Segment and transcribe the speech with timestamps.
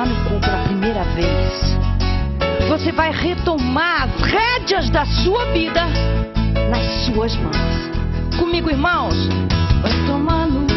[0.00, 1.52] quando você mandar tomar no cu pela primeira vez,
[2.68, 5.82] você vai retomar as rédeas da sua vida
[6.70, 7.56] nas suas mãos.
[8.38, 9.14] Comigo, irmãos?
[9.82, 10.70] Vai tomar no cu.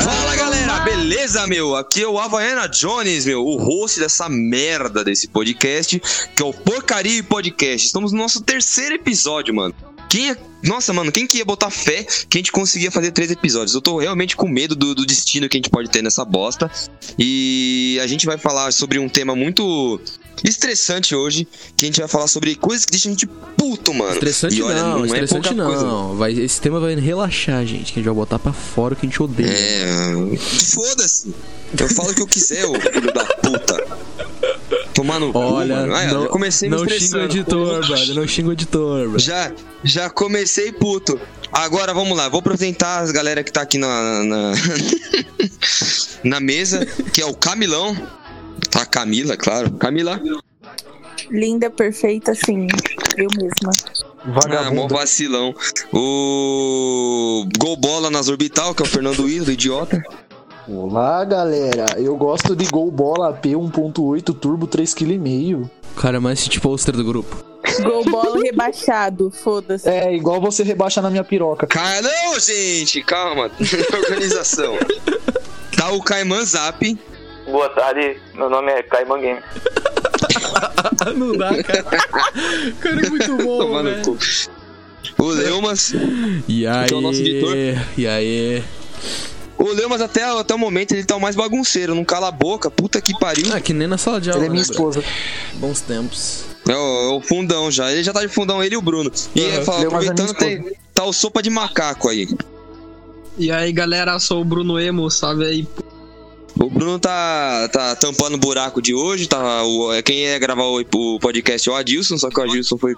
[0.00, 1.76] Fala galera, beleza meu?
[1.76, 6.00] Aqui é o Havaiana Jones, meu, o host dessa merda desse podcast,
[6.34, 7.86] que é o Porcaria Podcast.
[7.86, 9.74] Estamos no nosso terceiro episódio, mano.
[10.16, 10.36] Quem é...
[10.62, 13.74] Nossa, mano, quem que ia botar fé que a gente conseguia fazer três episódios?
[13.74, 16.70] Eu tô realmente com medo do, do destino que a gente pode ter nessa bosta.
[17.18, 20.00] E a gente vai falar sobre um tema muito
[20.42, 24.14] estressante hoje, que a gente vai falar sobre coisas que deixam a gente puto, mano.
[24.14, 25.84] Estressante E olha, não, é estressante pouca coisa.
[25.84, 26.16] não.
[26.16, 27.92] Vai, esse tema vai relaxar, gente.
[27.92, 29.50] Que a gente vai botar pra fora o que a gente odeia.
[29.50, 30.12] É.
[30.38, 31.34] Foda-se.
[31.78, 33.95] Eu falo o que eu quiser, ô filho da puta.
[34.96, 38.14] Cu, Olha, não, já comecei me não xinga o editor, brother.
[38.14, 39.20] Não xinga o editor, brother.
[39.20, 39.52] Já,
[39.84, 41.20] já comecei puto.
[41.52, 44.52] Agora vamos lá, vou apresentar as galera que tá aqui na, na,
[46.24, 47.96] na mesa, que é o Camilão.
[48.70, 49.70] Tá, a Camila, claro.
[49.72, 50.20] Camila.
[51.30, 52.66] Linda, perfeita, sim.
[53.16, 53.70] Eu mesma.
[53.90, 54.94] Ah, mó Vagabundo.
[54.94, 55.54] vacilão.
[55.92, 60.02] O Gol Bola nas Orbital, que é o Fernando Isla, idiota.
[60.68, 61.86] Olá, galera.
[61.96, 64.94] Eu gosto de Gol Bola AP 1.8 Turbo 3,5
[65.62, 65.70] kg.
[65.96, 67.36] Cara, mais esse pôster do grupo.
[67.82, 69.88] Gol bola rebaixado, foda-se.
[69.88, 71.68] É igual você rebaixa na minha piroca.
[71.68, 73.48] Cara, não, gente, calma.
[73.94, 74.76] Organização.
[75.76, 76.98] Tá o Caiman Zap.
[77.46, 79.38] Boa tarde, meu nome é Caimão Game.
[81.16, 81.82] não dá, cara.
[82.80, 84.02] cara, é muito bom, Tomando velho.
[84.04, 84.18] cu.
[85.18, 85.92] O Leumas.
[86.48, 86.88] E aí?
[86.88, 87.54] Que é o nosso editor.
[87.96, 88.64] E aí?
[89.58, 92.70] O Leumas até, até o momento ele tá o mais bagunceiro, não cala a boca,
[92.70, 93.46] puta que pariu.
[93.52, 95.02] Ah, que nem na sala de aula, Ele é minha né, esposa.
[95.54, 96.44] Bons tempos.
[96.68, 99.10] É o, é o fundão já, ele já tá de fundão, ele e o Bruno.
[99.34, 102.28] E é, fala, Leumas é aproveitando, tem, tá o sopa de macaco aí.
[103.38, 105.68] E aí, galera, sou o Bruno Emo, salve aí.
[106.58, 110.64] O Bruno tá, tá tampando o buraco de hoje, tá, o, é, quem ia gravar
[110.64, 112.94] o, o podcast é o Adilson, só que o Adilson foi...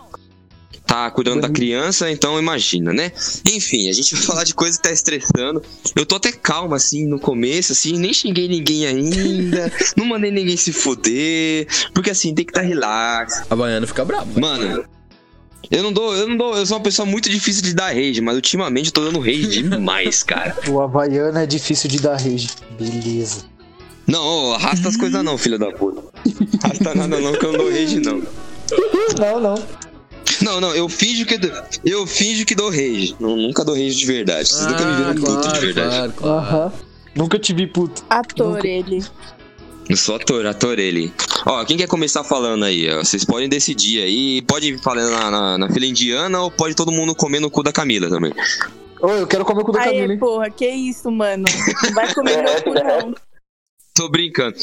[0.89, 3.13] Tá cuidando da criança, então imagina, né?
[3.47, 5.63] Enfim, a gente vai falar de coisa que tá estressando.
[5.95, 10.57] Eu tô até calma, assim, no começo, assim, nem xinguei ninguém ainda, não mandei ninguém
[10.57, 13.43] se fuder, porque assim, tem que estar tá relax.
[13.51, 14.41] A baiana fica brava.
[14.41, 14.87] Mano,
[15.71, 18.23] eu não dou, eu não dou, eu sou uma pessoa muito difícil de dar rage,
[18.23, 20.57] mas ultimamente eu tô dando rage demais, cara.
[20.69, 22.49] O Havaiana é difícil de dar rage.
[22.81, 23.45] Beleza.
[24.07, 26.03] Não, arrasta as coisas não, filho da puta.
[26.65, 28.23] Arrasta nada não, que eu não dou rage não.
[29.19, 29.88] Não, não.
[30.43, 31.39] Não, não, eu finjo que
[31.85, 33.15] eu finjo que dou rage.
[33.19, 34.49] Não, nunca dou rage de verdade.
[34.49, 35.89] Vocês nunca me viram puto de Ah, claro, verdade.
[35.97, 36.39] claro, claro.
[36.39, 36.73] Aham.
[37.15, 38.05] Nunca te vi puto.
[38.09, 39.05] Ator ele.
[39.89, 41.13] Eu sou ator, ator ele.
[41.47, 42.89] Ó, quem quer começar falando aí?
[42.91, 42.99] ó?
[43.03, 44.43] Vocês podem decidir aí.
[44.43, 47.63] Pode ir falando na, na, na fila indiana ou pode todo mundo comer no cu
[47.63, 48.33] da Camila também.
[49.01, 50.19] Ô, eu quero comer o cu da Camila, Aê, hein?
[50.19, 51.45] porra, que isso, mano.
[51.85, 53.15] Não vai comer meu cu, não.
[53.99, 54.57] Tô brincando.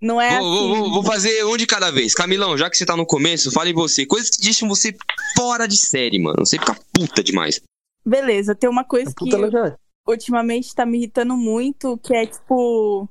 [0.00, 0.92] Não é Vou, vou- vou- assim.
[0.94, 2.14] vou fazer um de cada vez.
[2.14, 4.06] Camilão, já que você tá no começo, fale você.
[4.06, 4.96] Coisas que deixam você
[5.36, 6.46] fora de série, mano.
[6.46, 7.60] Você fica puta demais.
[8.04, 9.76] Beleza, tem uma coisa que Puta, ela já é.
[10.08, 13.06] ultimamente tá me irritando muito, que é tipo.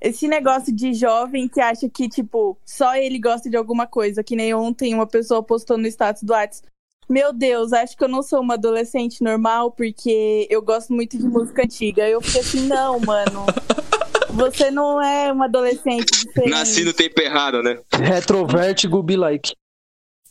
[0.00, 4.22] Esse negócio de jovem que acha que, tipo, só ele gosta de alguma coisa.
[4.24, 6.68] Que nem ontem uma pessoa postou no status do WhatsApp.
[7.08, 11.26] Meu Deus, acho que eu não sou uma adolescente normal porque eu gosto muito de
[11.28, 12.06] música antiga.
[12.08, 13.46] Eu fiquei assim, não, mano.
[14.30, 16.50] Você não é uma adolescente diferente.
[16.50, 17.78] Nasci no tempo errado, né?
[17.92, 19.52] Retroverte Gubi Like.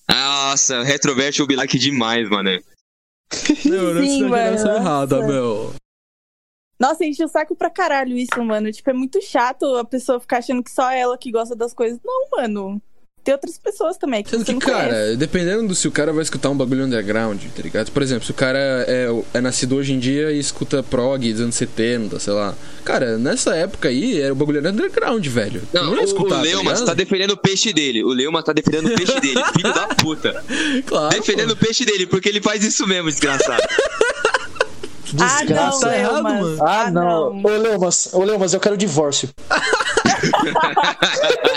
[0.10, 2.50] Nossa, retroverte o like demais, mano.
[3.66, 5.74] Meu, não Sim, essa geração mano, errada, meu.
[6.80, 8.72] Nossa, enche o saco pra caralho isso, mano.
[8.72, 12.00] Tipo, é muito chato a pessoa ficar achando que só ela que gosta das coisas.
[12.04, 12.82] Não, mano.
[13.24, 14.90] Tem outras pessoas também que Sendo que, não conhece.
[14.90, 17.90] cara, dependendo do se o cara vai escutar um bagulho underground, tá ligado?
[17.92, 21.42] Por exemplo, se o cara é, é nascido hoje em dia e escuta prog dos
[21.42, 22.54] anos 70, sei lá.
[22.84, 25.62] Cara, nessa época aí, era o bagulho era underground, velho.
[25.72, 26.86] Tu Não, ia o, escutar, o Leumas ligado?
[26.86, 28.04] tá defendendo o peixe dele.
[28.04, 29.42] O Leumas tá defendendo o peixe dele.
[29.56, 30.44] Filho da puta.
[30.86, 33.64] Claro, Defendendo o peixe dele, porque ele faz isso mesmo, desgraçado.
[35.16, 35.88] Ah, não, Desgraça.
[35.88, 36.58] Tá errado, mano.
[36.62, 37.42] Ah, não.
[37.44, 39.30] Ô, Leumas, ô, Leumas, eu quero divórcio.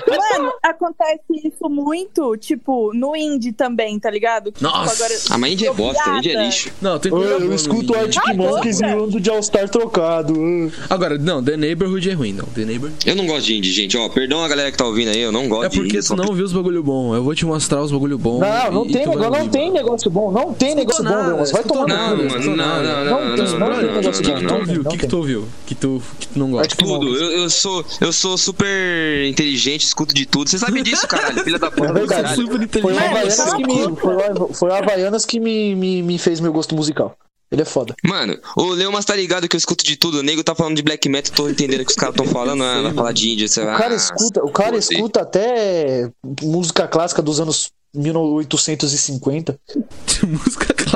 [0.07, 4.53] Mano, acontece isso muito, tipo, no indie também, tá ligado?
[4.53, 4.93] Que, Nossa.
[4.93, 6.71] Tipo, agora, A mãe de é bosta, índia é lixo.
[6.81, 7.97] Não, tem eu no escuto indie.
[7.97, 10.35] Arctic Ah, Monkeys e ando de All-Star trocado.
[10.39, 10.71] Uh.
[10.89, 12.45] Agora, não, The Neighborhood é ruim, não.
[12.47, 13.09] The Neighborhood.
[13.09, 13.97] Eu não gosto de indie, gente.
[13.97, 16.07] Ó, perdão a galera que tá ouvindo aí, eu não gosto É de porque indie.
[16.09, 17.15] tu não viu os bagulho bom.
[17.15, 18.39] Eu vou te mostrar os bagulho bom.
[18.41, 20.31] Não, não e- e tem vai negócio, não tem negócio bom.
[20.31, 21.53] Não tem negócio bom, nada, Leumas.
[21.53, 22.29] Vai tomar nada, no cu.
[22.29, 23.05] Não, escutou mano, não, nada.
[23.05, 24.47] não, Não não, tem, não, não não, tem não, negócio não, O que, que bom.
[24.47, 24.81] tu não, ouviu?
[24.81, 25.09] O não que, que tem.
[25.11, 25.49] tu ouviu?
[25.67, 26.63] Que tu, que tu não gosta?
[26.67, 27.21] Arctic Tudo, Monkeys.
[27.21, 30.49] eu, eu sou eu sou super inteligente, escuto de tudo.
[30.49, 32.23] Você sabe disso, caralho, filha da puta É verdade.
[32.23, 32.37] caralho.
[32.37, 33.05] Super Foi o inteligente.
[33.05, 37.17] Havaianas que a me, foi, Havaianas que me, me, me fez meu gosto musical.
[37.51, 37.95] Ele é foda.
[38.05, 40.19] Mano, o Leomas tá ligado que eu escuto de tudo.
[40.19, 42.65] O nego tá falando de black metal, tô entendendo o que os caras tão falando.
[42.65, 43.77] Ah, vai falar de índia, sei lá.
[43.77, 46.11] O cara escuta, o cara escuta até
[46.43, 49.59] música clássica dos anos 1850.
[50.27, 50.96] Música clássica.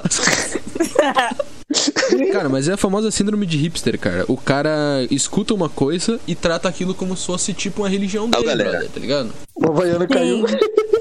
[2.32, 4.24] cara, mas é a famosa síndrome de hipster, cara.
[4.28, 8.44] O cara escuta uma coisa e trata aquilo como se fosse tipo uma religião dele,
[8.44, 8.70] galera.
[8.70, 9.32] brother, tá ligado?
[9.54, 10.44] O Havaiano caiu.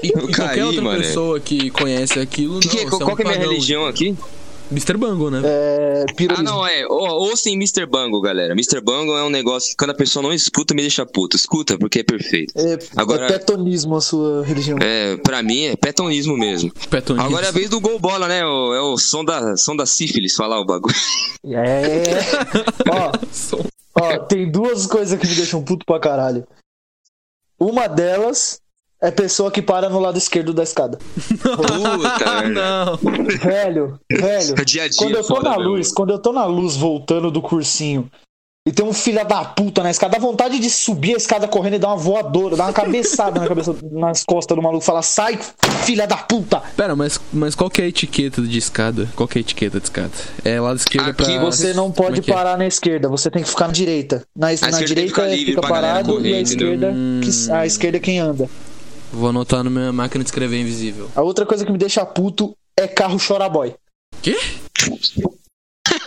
[0.02, 0.98] E, e caí, qualquer outra mano.
[1.02, 3.86] pessoa que conhece aquilo, Que não, que é- qual um que é a minha religião
[3.86, 4.16] aqui?
[4.70, 4.96] Mr.
[4.96, 5.42] Bango, né?
[5.44, 6.04] É,
[6.36, 6.86] Ah, não, é.
[6.86, 7.86] Ou, ouçam Mr.
[7.86, 8.52] Bango, galera.
[8.52, 8.80] Mr.
[8.80, 11.36] Bango é um negócio que quando a pessoa não escuta, me deixa puto.
[11.36, 12.52] Escuta, porque é perfeito.
[12.56, 14.78] É, Agora- é petonismo a sua religião.
[14.80, 16.72] É, pra mim é petonismo mesmo.
[16.88, 17.26] Petonismo.
[17.28, 18.44] Agora é a vez do gol bola, né?
[18.44, 20.94] O- é o som da, som da sífilis, falar o bagulho.
[21.42, 22.20] É.
[22.90, 23.12] ó,
[23.98, 26.46] ó, tem duas coisas que me deixam puto pra caralho.
[27.58, 28.60] Uma delas
[29.02, 30.98] é pessoa que para no lado esquerdo da escada.
[31.42, 32.96] Puta, não.
[33.38, 34.64] Velho, velho.
[34.64, 37.30] Dia a dia, Quando eu tô foda na luz, quando eu tô na luz voltando
[37.30, 38.10] do cursinho
[38.68, 41.76] e tem um filho da puta na escada, dá vontade de subir a escada correndo
[41.76, 45.38] e dar uma voadora, dar uma cabeçada na cabeça, nas costas do maluco, falar, sai,
[45.86, 46.62] filha da puta!
[46.76, 49.08] Pera, mas, mas qual que é a etiqueta de escada?
[49.16, 50.10] Qual que é a etiqueta de escada?
[50.44, 51.40] É lado esquerdo Aqui pra...
[51.40, 52.34] Você não Como pode é que é?
[52.34, 54.26] parar na esquerda, você tem que ficar na direita.
[54.36, 58.18] Na, na direita é- fica galera parado e a esquerda, que, a esquerda é quem
[58.18, 58.46] anda.
[59.12, 61.10] Vou anotar na minha máquina de escrever invisível.
[61.16, 63.74] A outra coisa que me deixa puto é carro choraboy.
[64.22, 64.36] Quê?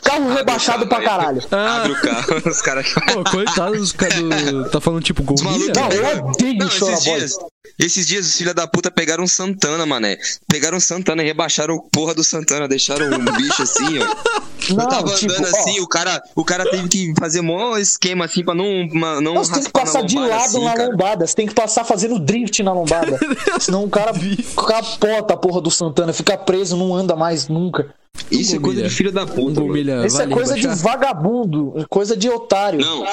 [0.03, 1.41] Carro rebaixado pra caralho.
[1.51, 2.93] Ah, Abre o carro, os caras.
[2.93, 4.69] pô, coitado dos caras do...
[4.69, 5.73] Tá falando tipo Golguia?
[5.75, 7.17] Não, eu odeio Não, esses choraboy.
[7.19, 7.35] dias,
[7.79, 10.17] esses dias os filha da puta pegaram um Santana, mané.
[10.47, 14.43] Pegaram um Santana e rebaixaram o porra do Santana, deixaram um bicho assim, ó.
[14.69, 17.77] Eu Não, tava tipo, andando ó, assim, o cara, o cara teve que fazer mó
[17.77, 20.73] esquema assim pra não, uma- não Não, você tem que passar de lado assim, na
[20.73, 20.89] cara.
[20.89, 21.27] lombada.
[21.27, 23.19] Você tem que passar fazendo drift na lombada.
[23.59, 24.13] Senão o cara
[24.55, 27.93] capota a porra do Santana, fica preso, não anda mais nunca.
[28.31, 29.59] Isso é coisa de filho da puta.
[30.05, 32.79] Isso é coisa de vagabundo, é coisa de otário.
[32.79, 33.03] Não.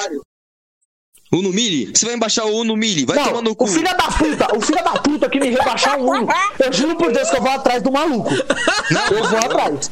[1.31, 1.91] Uno Mille?
[1.93, 3.05] Você vai embaixar o Uno Mille?
[3.05, 3.63] Vai tomar no Não, cu.
[3.63, 6.27] o filho da puta, o filho da puta que me rebaixar um Uno,
[6.59, 8.29] eu juro por Deus que eu vou atrás do maluco.
[8.33, 9.89] eu vou atrás.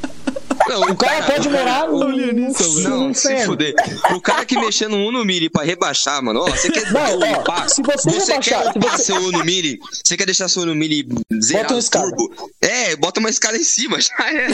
[0.68, 3.74] Não, O cara pode morar no, nisso, no Não, se fuder.
[4.14, 7.40] O cara que mexer no Uno Mille pra rebaixar, mano, ó, você quer Não, ó,
[7.42, 10.76] upar, se você rebaixar, quer se você- seu Uno Mille, você quer deixar seu Uno
[10.76, 11.08] Mille
[11.42, 12.14] zerado, uma escada.
[12.16, 14.48] turbo, é, bota uma escada em cima, já é.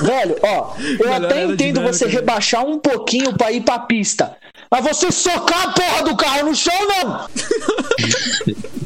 [0.00, 4.36] Velho, ó, eu Melhor até entendo você rebaixar um pouquinho pra ir pra pista.
[4.70, 7.28] Mas você socar a porra do carro no chão, não!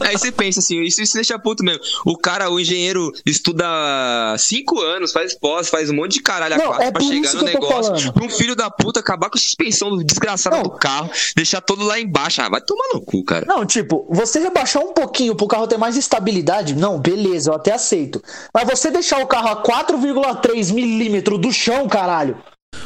[0.00, 1.82] Aí você pensa assim, isso, isso deixa puto mesmo.
[2.04, 3.64] O cara, o engenheiro, estuda
[4.38, 7.34] cinco anos, faz pós, faz um monte de caralho a Não, quatro é pra chegar
[7.34, 8.12] no negócio.
[8.12, 10.62] Pra um filho da puta acabar com a suspensão do desgraçado Não.
[10.62, 12.42] do carro, deixar todo lá embaixo.
[12.42, 13.44] Ah, vai tomar no cu, cara.
[13.46, 17.72] Não, tipo, você rebaixar um pouquinho pro carro ter mais estabilidade, não, beleza, eu até
[17.72, 18.22] aceito.
[18.52, 22.36] Mas você deixar o carro a 4,3 milímetros do chão, caralho.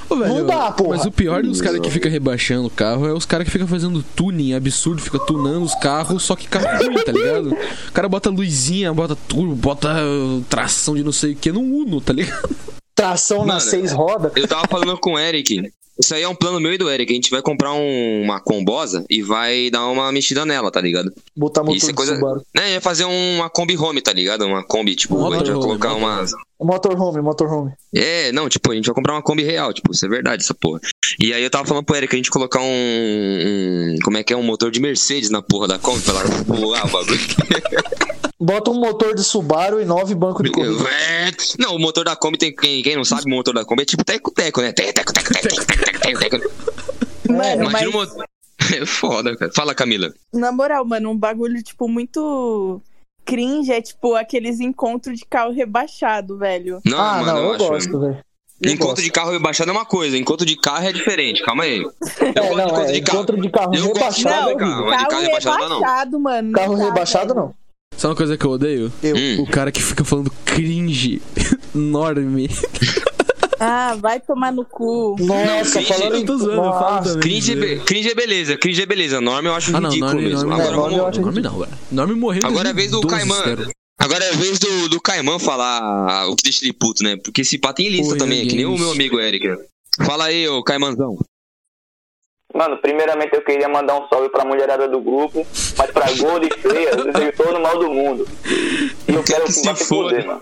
[0.09, 0.97] Ô, velho, Não dá, porra.
[0.97, 3.67] Mas o pior dos caras que fica rebaixando o carro é os caras que ficam
[3.69, 7.53] fazendo tuning absurdo, fica tunando os carros, só que carro ruim, tá ligado?
[7.89, 9.95] O cara bota luzinha, bota turbo, bota
[10.49, 12.49] tração de não sei o que no Uno, tá ligado?
[12.95, 14.33] Tração nas seis rodas.
[14.35, 15.71] Eu tava falando com o Eric.
[16.00, 17.12] Isso aí é um plano meu e do Eric.
[17.12, 21.12] A gente vai comprar um- uma combosa e vai dar uma mexida nela, tá ligado?
[21.37, 22.14] Botar motor Isso é de coisa.
[22.14, 22.43] Subaru.
[22.55, 24.45] Né, ia fazer uma Kombi Home, tá ligado?
[24.47, 26.17] Uma Kombi, tipo, Um a gente vai motorhome, colocar motorhome.
[26.19, 26.33] umas.
[26.61, 27.73] Motorhome, motorhome.
[27.95, 30.55] É, não, tipo, a gente vai comprar uma Kombi real, tipo, isso é verdade, essa
[30.55, 30.81] porra.
[31.19, 34.33] E aí eu tava falando pro Eric a gente colocar um, um- Como é que
[34.33, 34.37] é?
[34.37, 37.19] Um motor de Mercedes na porra da Kombi pra ela voar o bagulho.
[38.40, 40.88] Bota um motor de Subaru e nove bancos de corrida.
[40.88, 42.55] É, Não, o motor da Kombi tem.
[42.55, 44.71] Quem, quem não sabe, o motor da Kombi é tipo teco-teco, né?
[44.71, 45.12] Teco,
[47.28, 48.25] Mano, mas Imagina motor.
[48.75, 49.50] É foda, cara.
[49.54, 50.12] Fala, Camila.
[50.33, 52.80] na moral, mano, um bagulho, tipo, muito
[53.25, 56.80] cringe é, tipo, aqueles encontros de carro rebaixado, velho.
[56.85, 57.68] Não, ah, mano, não, eu, eu, acho.
[57.68, 58.18] gosto, velho.
[58.61, 59.02] Eu Encontro gosto.
[59.04, 61.78] de carro rebaixado é uma coisa, encontro de carro é diferente, calma aí.
[61.80, 61.90] Eu
[62.45, 63.18] É, gosto de não, encontro é, de carro.
[63.18, 64.35] encontro de carro Eu gosto de rebaixado.
[64.35, 64.66] carro, é cara.
[64.71, 64.87] horrível.
[64.90, 65.78] Mas de carro rebaixado não dá, não.
[65.80, 66.52] rebaixado, mano.
[66.52, 67.54] Carro dá, rebaixado, não.
[67.97, 68.92] Sabe uma coisa que eu odeio?
[69.02, 69.16] Eu.
[69.16, 69.42] Hum.
[69.42, 71.23] O cara que fica falando cringe
[71.75, 72.49] enorme.
[73.61, 75.17] Ah, vai tomar no cu.
[75.19, 76.25] Nossa, cringe, falando eu em...
[76.25, 77.21] tô zoando, eu falo Nossa, também.
[77.21, 79.21] Cringe, é cringe é beleza, cringe é beleza.
[79.21, 80.49] Norma eu acho Ah, não, ridículo Norme, mesmo.
[80.49, 81.09] Norme, Agora é, Norme vamos.
[81.11, 81.73] acho Norme não, velho.
[81.91, 83.73] Norme morreu Agora é a vez do 2012, Caimã.
[83.99, 87.17] Agora é a vez do, do Caimã falar o que deixa ele puto, né?
[87.17, 89.49] Porque esse pá tem lista Oi, também, que nem o meu amigo Eric.
[90.07, 91.19] Fala aí, ô Caimãzão.
[92.55, 95.47] Mano, primeiramente eu queria mandar um salve pra mulherada do grupo,
[95.77, 98.27] mas pra gordo e feia, eu desejo todo o mal do mundo.
[99.07, 100.25] E eu quero que que se foda.
[100.25, 100.41] mano.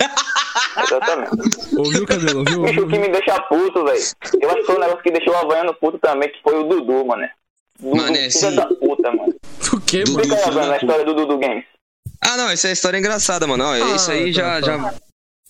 [0.82, 1.30] Exatamente.
[1.76, 2.38] Ouviu, Camilo?
[2.40, 2.62] Ouviu?
[2.62, 4.00] Bicho, o que me deixa puto, velho.
[4.40, 6.64] Eu acho que foi um negócio que deixou o Havaiano puto também, que foi o
[6.64, 7.28] Dudu, mano.
[7.80, 8.54] Dudu, Mano, é assim.
[8.54, 9.34] da puta, mano.
[9.72, 10.22] O que, Dudu, mano?
[10.22, 10.84] Explica aí, filho da Havaiano, a puta.
[10.86, 11.64] história do Dudu Games.
[12.24, 13.64] Ah, não, essa é a história engraçada, mano.
[13.64, 14.66] Ó, Ah, isso aí tá, já, tá.
[14.66, 14.94] já.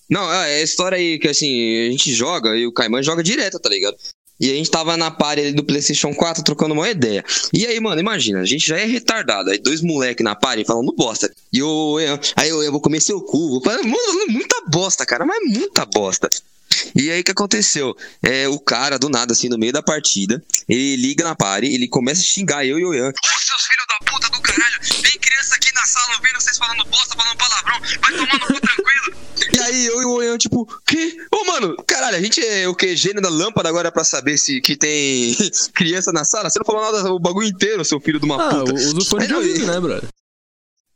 [0.09, 3.59] Não, é a história aí que assim, a gente joga e o Caimã joga direto,
[3.59, 3.95] tá ligado?
[4.43, 7.23] E a gente tava na party do PlayStation 4 trocando uma ideia.
[7.53, 9.49] E aí, mano, imagina, a gente já é retardado.
[9.49, 11.31] Aí dois moleque na party falando bosta.
[11.53, 13.61] E eu, eu- aí eu, eu vou comer seu cu.
[13.65, 13.83] Mano,
[14.27, 16.29] muita bosta, cara, mas muita bosta.
[16.93, 17.95] E aí o que aconteceu?
[18.21, 21.87] É, o cara, do nada, assim, no meio da partida, ele liga na party, ele
[21.87, 23.09] começa a xingar eu e o Ian.
[23.09, 26.83] Ô, seus filhos da puta do caralho, vem criança aqui na sala ouvindo vocês falando
[26.85, 29.22] bosta, falando palavrão, vai tomando cu tranquilo.
[29.55, 31.15] E aí eu e o Ian, tipo, que?
[31.31, 32.95] Ô, mano, caralho, a gente é o que?
[32.95, 35.35] Gênio da lâmpada agora pra saber se que tem
[35.73, 36.49] criança na sala?
[36.49, 38.73] Você não falou nada o bagulho inteiro, seu filho de uma Ah, puta.
[38.73, 40.09] usa o fone de ouvido, né, brother?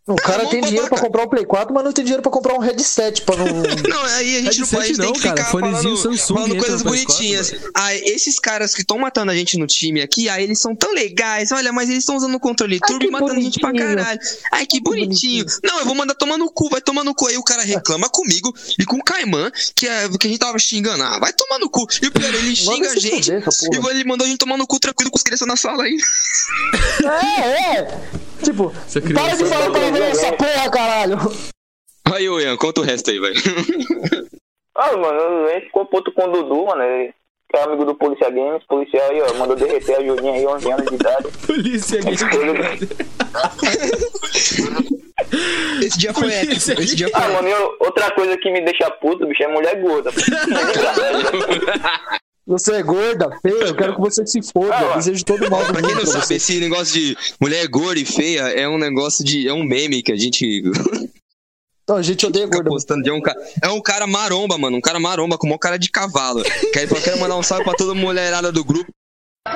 [0.08, 0.96] O cara tem dinheiro babaca.
[0.96, 3.46] pra comprar um Play 4, mas não tem dinheiro pra comprar um headset pra não.
[3.88, 6.58] Não, aí a gente não Headset pode tem não, que cara, ficar falando, Samsung falando
[6.58, 7.56] coisas no PS4, bonitinhas.
[7.74, 10.94] Aí, esses caras que estão matando a gente no time aqui, aí eles são tão
[10.94, 11.52] legais.
[11.52, 14.20] Olha, mas eles estão usando o controle turbo e matando a gente pra caralho.
[14.52, 15.46] Ai, que bonitinho.
[15.62, 17.28] Não, eu vou mandar tomar no cu, vai tomar no cu.
[17.28, 20.58] Aí o cara reclama comigo e com o Caimã, que, é, que a gente tava
[20.58, 21.04] xingando.
[21.04, 21.86] Ah, vai tomar no cu.
[22.02, 23.30] E o pior, ele xinga a gente.
[23.32, 23.92] porra.
[23.92, 25.98] E ele mandou a gente tomar no cu tranquilo com as crianças na sala aí.
[27.04, 28.02] É, é!
[28.44, 28.72] Tipo,
[29.14, 31.18] para de falar palavrão essa porra, caralho!
[32.14, 33.34] Aí, ô Ian, conta o resto aí, vai.
[34.76, 36.84] Ah, mano, a gente ficou puto com o Dudu, mano.
[36.84, 37.14] Ele
[37.50, 38.62] que é amigo do Polícia Games.
[38.68, 41.28] Policial aí, ó, mandou derreter a Julinha aí, 11 anos de idade.
[41.48, 42.14] Polícia gay.
[45.82, 46.54] Esse dia foi épico.
[46.82, 49.82] Esse dia Ah, mano, e eu- outra coisa que me deixa puto, bicho, é mulher
[49.82, 50.12] gorda.
[52.48, 54.74] Você é gorda, feia, eu quero que você se foda.
[54.74, 56.36] Ah, Desejo todo mal do Pra quem mundo não pra sabe, você.
[56.36, 59.48] esse negócio de mulher gorda e feia é um negócio de.
[59.48, 60.64] É um meme que a gente
[61.90, 62.70] Não, a gente odeia gorda.
[62.70, 63.04] postando.
[63.04, 64.78] de um ca- É um cara maromba, mano.
[64.78, 66.42] Um cara maromba com uma cara de cavalo.
[66.72, 68.90] Que aí eu quero mandar um salve pra toda mulherada do grupo.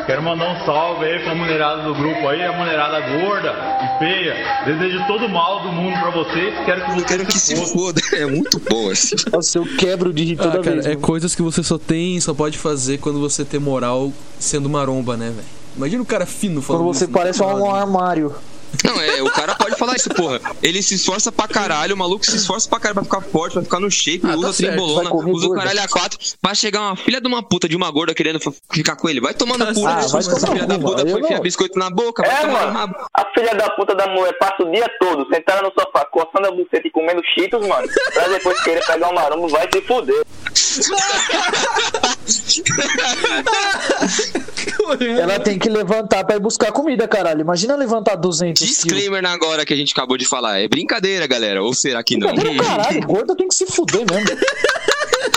[0.05, 4.36] Quero mandar um salve aí pra mulherada do grupo aí, a mulherada gorda e feia.
[4.65, 6.53] Desejo todo o mal do mundo pra vocês.
[6.65, 8.01] Quero que vocês quero que se foda.
[8.13, 9.15] É muito bom, assim.
[9.31, 10.86] Nossa, eu quebro de rir toda Ah, cara, vez.
[10.86, 11.01] é mano.
[11.01, 15.27] coisas que você só tem, só pode fazer quando você tem moral sendo maromba, né,
[15.27, 15.48] velho?
[15.77, 18.36] Imagina o cara fino falando Quando você isso, parece um armário.
[18.84, 20.40] Não, é, o cara pode falar isso, porra.
[20.63, 23.63] Ele se esforça pra caralho, o maluco se esforça pra caralho pra ficar forte, pra
[23.63, 26.54] ficar no shape, Ah, tá usa certo, trimbolona, vai usa o caralho a quatro, pra
[26.56, 28.40] chegar uma filha de uma puta de uma gorda querendo
[28.74, 29.22] ficar com ele.
[29.22, 30.01] Vai tomando Ah, cu, vai né?
[30.04, 32.72] tomar filha no da puta foi enfiar não- biscoito na boca, vai É, mano.
[32.72, 32.96] rabo.
[33.13, 36.51] A filha da puta da mulher passa o dia todo sentada no sofá, coçando a
[36.51, 37.88] buceta e comendo cheetos, mano.
[38.13, 40.22] Pra depois querer pegar um marombo, vai se fuder.
[45.19, 47.41] Ela tem que levantar pra ir buscar comida, caralho.
[47.41, 48.77] Imagina levantar 200 quilos.
[48.83, 50.60] Disclaimer na agora que a gente acabou de falar.
[50.60, 51.63] É brincadeira, galera.
[51.63, 52.29] Ou será que não?
[52.36, 53.01] Caralho.
[53.07, 54.25] Gorda tem que se fuder mesmo.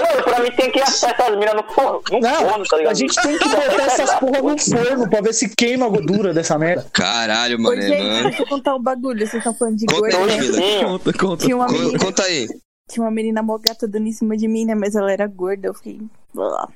[0.00, 2.88] Mano, pra mim tem que assar essas minas no forno, no forno, tá Não, ligado?
[2.90, 6.34] a gente tem que botar essas porra no forno pra ver se queima a gordura
[6.34, 6.86] dessa merda.
[6.92, 7.80] Caralho, Ô, mano.
[7.80, 8.22] gente, mano.
[8.24, 9.18] deixa eu contar um bagulho.
[9.20, 10.84] Vocês estão falando de Conta gorda, aí, né?
[10.84, 11.44] Conta, conta.
[11.44, 12.48] Tinha uma, menina, Conta aí.
[12.90, 14.74] tinha uma menina mó gata dando em cima de mim, né?
[14.74, 15.68] Mas ela era gorda.
[15.68, 16.00] Eu fiquei.
[16.34, 16.68] blá.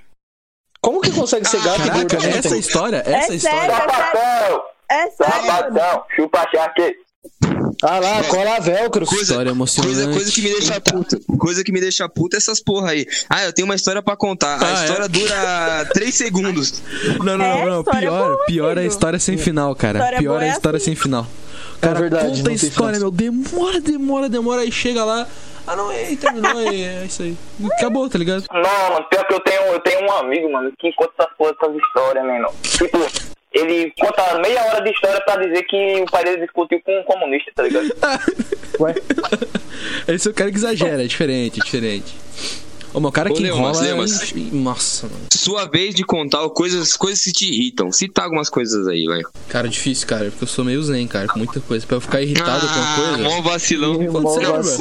[0.88, 2.38] Como que consegue ser gato e Caraca, gorda?
[2.38, 2.58] essa né?
[2.58, 3.60] história, essa É história.
[3.60, 3.76] sério?
[3.76, 5.34] Sapatão, É sério.
[5.46, 6.96] sapatão, chupa charque.
[7.82, 9.04] Ah lá, cola velcro.
[9.04, 9.94] Coisa, História emocionante.
[9.94, 11.20] Coisa, coisa que me deixa puta.
[11.38, 13.06] Coisa que me deixa puta é essas porra aí.
[13.28, 14.56] Ah, eu tenho uma história pra contar.
[14.62, 15.08] A Ah, história é?
[15.08, 16.82] dura 3 segundos.
[17.22, 17.84] Não, não, É, não, não.
[17.84, 19.98] Pior, boa, pior é a história sem final, cara.
[19.98, 20.86] História Pior é a é história assim.
[20.86, 21.26] sem final.
[21.82, 23.10] Cara verdade, não conta a história, meu.
[23.10, 24.62] Demora, demora, demora.
[24.62, 25.28] Aí chega lá.
[25.70, 27.36] Ah, não, e terminou, e é isso aí.
[27.76, 28.44] Acabou, tá ligado?
[28.50, 31.54] Não, mano, pior que eu tenho, eu tenho um amigo, mano, que conta essas porra,
[31.60, 32.48] essas histórias, mano.
[32.62, 32.98] Tipo,
[33.52, 37.02] ele conta meia hora de história pra dizer que o pai dele discutiu com um
[37.02, 37.86] comunista, tá ligado?
[38.80, 38.94] Ué,
[40.08, 42.14] Esse é o cara que exagera, é diferente, é diferente.
[42.94, 43.82] Ô, mas o cara Ô, que Leomas, enrola.
[43.82, 44.32] Leomas.
[44.32, 45.18] é- Nossa, mano.
[45.32, 47.92] Sua vez de contar coisas, coisas que te irritam.
[47.92, 49.20] Cita algumas coisas aí, vai.
[49.48, 51.86] Cara, difícil, cara, porque eu sou meio zen, cara, com muita coisa.
[51.86, 53.22] Pra eu ficar irritado com Ah, coisa.
[53.28, 53.92] mó vacilão.
[53.94, 54.76] Ô, Leomas.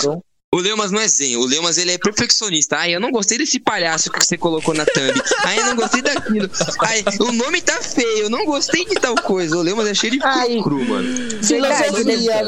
[0.00, 0.22] pirocão.
[0.54, 2.76] O Leumas não é zen, o Leumas ele é perfeccionista.
[2.76, 5.10] Ai, eu não gostei desse palhaço que você colocou na thumb.
[5.46, 6.50] Ai, eu não gostei daquilo.
[6.82, 9.56] Ai, o nome tá feio, eu não gostei de tal coisa.
[9.56, 10.18] O Leumas é cheio de
[10.62, 11.08] cru, mano.
[11.42, 12.44] Filosofia.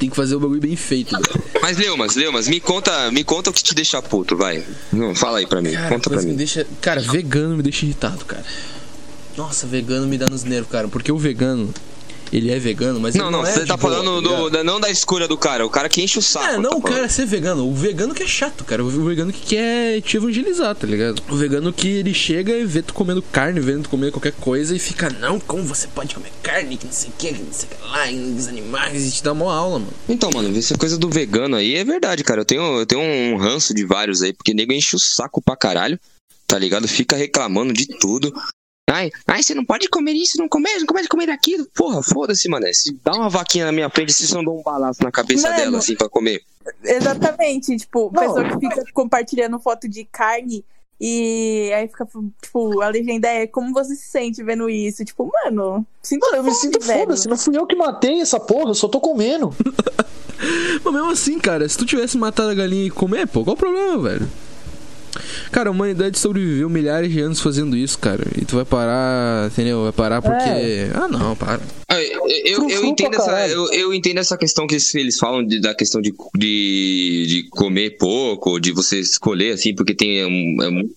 [0.00, 1.44] Tem que fazer o bagulho bem feito, velho.
[1.60, 4.64] Mas Leumas, Leumas, me conta, me conta o que te deixa puto, vai.
[4.90, 6.34] Não, fala aí pra mim, Cara, conta pra mim.
[6.34, 6.66] deixa.
[6.80, 8.42] Cara, vegano me deixa irritado, cara.
[9.36, 10.88] Nossa, vegano me dá nos nervos, cara.
[10.88, 11.72] Porque o vegano,
[12.32, 14.64] ele é vegano, mas Não, não, não é você tá boa, falando tá do, da-
[14.64, 16.46] não da escolha do cara, o cara que enche o saco.
[16.46, 17.10] É, não tá o cara falando.
[17.10, 17.68] ser vegano.
[17.68, 18.84] O vegano que é chato, cara.
[18.84, 21.22] O vegano que quer te evangelizar, tá ligado?
[21.28, 24.74] O vegano que ele chega e vê tu comendo carne, vendo tu comer qualquer coisa
[24.74, 27.52] e fica, não, como você pode comer carne, que não sei o que, que não
[27.52, 29.92] sei o que lá, e os animais, e te dá uma aula, mano.
[30.08, 32.40] Então, mano, essa coisa do vegano aí é verdade, cara.
[32.42, 35.56] Eu tenho, eu tenho um ranço de vários aí, porque nego enche o saco pra
[35.56, 35.98] caralho,
[36.46, 36.86] tá ligado?
[36.86, 38.32] Fica reclamando de tudo.
[38.90, 41.66] Ai, ai, você não pode comer isso, não comer, não pode comer aquilo.
[41.74, 42.72] Porra, foda-se, mané.
[42.72, 45.60] Se dá uma vaquinha na minha frente, vocês não dão um balaço na cabeça Mano.
[45.60, 46.42] dela, assim, pra comer.
[46.84, 48.20] Exatamente, tipo, Não.
[48.22, 50.64] pessoa que fica compartilhando foto de carne
[51.00, 52.06] e aí fica,
[52.42, 55.02] tipo, a legenda é como você se sente vendo isso?
[55.04, 57.26] Tipo, mano, sinto Mano, eu me sinto foda-se.
[57.28, 59.54] Não fui eu que matei essa porra, eu só tô comendo.
[60.84, 63.58] Mas mesmo assim, cara, se tu tivesse matado a galinha e comer, pô, qual o
[63.58, 64.28] problema, velho?
[65.50, 68.24] Cara, a humanidade sobreviveu milhares de anos fazendo isso, cara.
[68.40, 69.82] E tu vai parar, entendeu?
[69.84, 70.48] Vai parar porque.
[70.48, 70.90] É.
[70.94, 71.60] Ah, não, para.
[71.88, 75.60] Ah, Eu, eu, eu entendo essa, eu, eu entendo essa questão que eles- falam de-
[75.60, 80.68] da questão de, de, de comer pouco, de você escolher, assim, porque tem um, é
[80.68, 80.88] um-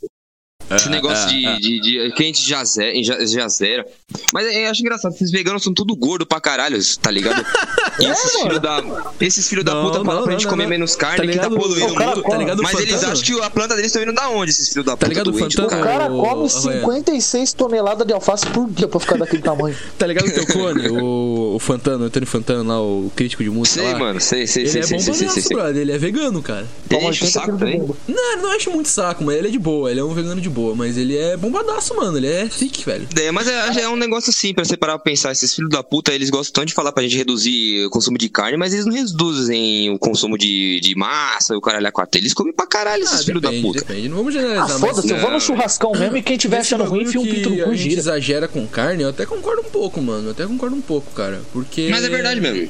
[0.76, 3.86] esse negócio de, de, de- que a gente já, ze- já, zera.
[4.34, 7.44] Mas eu acho engraçado, esses veganos são tudo gordo pra caralho, tá ligado?
[8.00, 8.84] E esses filhos da,
[9.22, 10.70] esses filho da puta falam pra gente não, comer não.
[10.72, 11.56] menos carne, Tá que tá ligado?
[11.62, 12.24] poluindo O cara o mundo.
[12.24, 12.34] come.
[12.34, 14.68] Tá ligado o Mas eles acham que a planta deles estão indo da onde, esses
[14.70, 15.82] filhos da puta ligado o doente do Fantano?
[15.82, 16.06] O cara?
[16.10, 16.50] come Havaiano.
[16.50, 19.76] 56 toneladas de alface por dia pra ficar daquele tamanho.
[19.96, 20.90] Tá ligado o teu clone?
[20.90, 23.82] o, o Fantano, o Antônio Fantano lá, o crítico de música.
[23.84, 24.00] Sei, lá?
[24.00, 25.58] mano, sei, sei, Ele sei, é sei, bom sei, sei, palhaço, sei.
[25.58, 25.82] brother.
[25.84, 26.68] Ele é vegano, cara.
[26.90, 27.78] Toma Enche o 80 saco de também.
[28.08, 29.92] Não, ele não acha muito saco, mas ele é de boa.
[29.92, 32.18] Ele é um vegano de boa, mas ele é bombadaço, mano.
[32.18, 33.08] Ele é thick, velho.
[33.20, 35.84] É, mas é, é um negócio assim, pra você parar pra pensar, esses filhos da
[35.84, 38.86] puta, eles gostam tanto de falar pra gente reduzir o consumo de carne, mas eles
[38.86, 42.20] não reduzem o consumo de, de massa, o caralho a quatro.
[42.20, 43.80] Eles comem pra caralho esses Ah, filhos da puta.
[43.80, 44.10] depende.
[44.10, 44.90] Não vamos Ah, generalizar, mas...
[44.90, 47.50] foda-se, eu vou no churrascão mesmo e quem tiver Esse achando ruim, enfia um pinto
[47.50, 48.00] no cu a gente gira.
[48.02, 50.28] exagera com carne, eu até concordo um pouco, mano.
[50.28, 51.42] Eu até concordo um pouco, cara.
[51.52, 51.88] Porque.
[51.90, 52.70] Mas é verdade mesmo.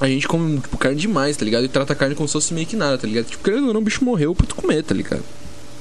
[0.00, 1.64] A gente come, tipo, carne demais, tá ligado?
[1.64, 3.24] E trata a carne como se fosse meio que nada, tá ligado?
[3.26, 5.24] Tipo, querendo ou não, o bicho morreu pra tu comer, tá ligado?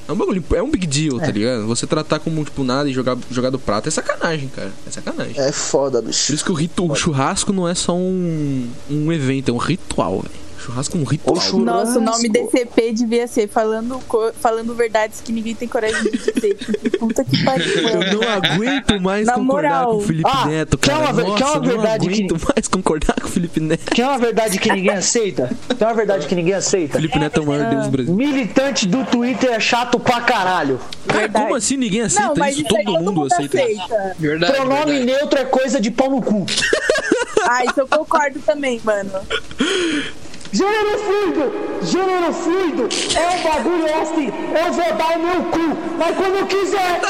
[0.08, 1.68] É um bagulho, é um big deal, tá ligado?
[1.68, 4.72] Você tratar como, tipo, nada e jogar, jogar do prato é sacanagem, cara.
[4.88, 5.38] É sacanagem.
[5.38, 6.34] É foda, Por bicho.
[6.34, 10.22] isso que o, ritu, o churrasco não é só um, um evento, é um ritual,
[10.22, 10.47] velho.
[10.60, 11.36] Churrasco é um ritual.
[11.36, 11.60] Churrasco.
[11.60, 14.00] Nossa, o nome desse EP devia ser falando,
[14.42, 16.58] falando verdades que ninguém tem coragem de dizer.
[17.00, 18.22] Puta que pariu, Eu mano.
[18.22, 19.92] não aguento mais Na concordar moral.
[19.92, 21.04] com o Felipe Ah, Neto, quer cara.
[21.04, 23.60] uma ver- Nossa, quer uma eu não verdade que- aguento mais concordar com o Felipe
[23.60, 23.86] Neto.
[23.96, 25.50] Quer uma verdade que ninguém aceita?
[25.78, 26.94] Quer uma verdade que ninguém aceita?
[26.94, 28.14] Felipe Neto é o maior deus do Brasil.
[28.14, 30.80] Militante do Twitter é chato pra caralho.
[31.08, 31.46] Cara, Verdade.
[31.46, 32.62] como assim ninguém aceita Não, isso?
[32.62, 33.82] isso aí Todo mundo aceita isso.
[33.84, 34.16] aceita.
[34.20, 34.54] Verdade.
[34.54, 35.06] Pronome verdade.
[35.06, 36.46] neutro é coisa de pau no cu.
[37.44, 39.12] Ah, isso eu concordo também, mano.
[40.58, 41.52] Gênero fluido!
[41.84, 44.28] Gênero fluido é um bagulho assim.
[44.28, 45.60] Eu vou dar o meu cu,
[46.00, 47.00] mas quando eu quiser.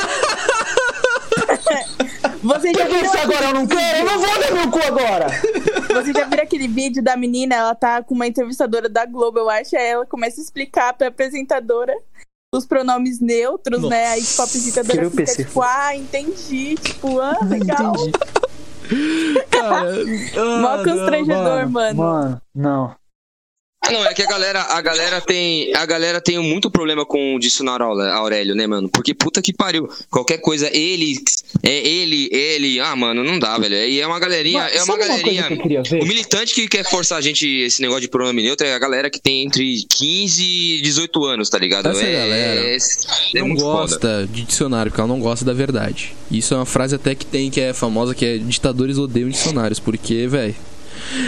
[2.44, 4.00] Você já Quer ver viu se agora eu não quero?
[4.00, 5.28] Eu não vou dar meu cu agora.
[5.96, 7.56] Você já viu aquele vídeo da menina?
[7.56, 9.78] Ela tá com uma entrevistadora da Globo, eu acho.
[9.78, 11.96] Aí ela começa a explicar pra apresentadora
[12.54, 13.96] os pronomes neutros, Nossa.
[13.96, 14.08] né?
[14.08, 15.46] Aí, tipo, a apresentadora fica, PC.
[15.46, 16.76] tipo, ah, entendi.
[16.76, 17.94] Tipo, ah, legal.
[19.50, 19.94] Cara,
[20.62, 21.98] Mó ah, constrangedor, mano.
[21.98, 22.94] Mano, não.
[23.82, 27.36] Ah, não, é que a galera, a galera tem, a galera tem muito problema com
[27.36, 28.90] o dicionário Aurélio, né, mano?
[28.90, 29.88] Porque puta que pariu.
[30.10, 31.16] Qualquer coisa, ele,
[31.64, 33.76] é ele, ele, ah, mano, não dá, velho.
[33.76, 35.48] E é uma galerinha, Mas é uma uma galerinha.
[35.90, 36.04] ver?
[36.04, 39.10] o militante que quer forçar a gente esse negócio de pronome neutro é a galera
[39.10, 41.88] que tem entre 15 e 18 anos, tá ligado?
[41.88, 43.78] Essa é, galera é, é não muito foda.
[43.80, 46.14] gosta de dicionário, porque ela não gosta da verdade.
[46.30, 49.80] Isso é uma frase até que tem, que é famosa, que é ditadores odeiam dicionários,
[49.80, 50.56] porque, velho.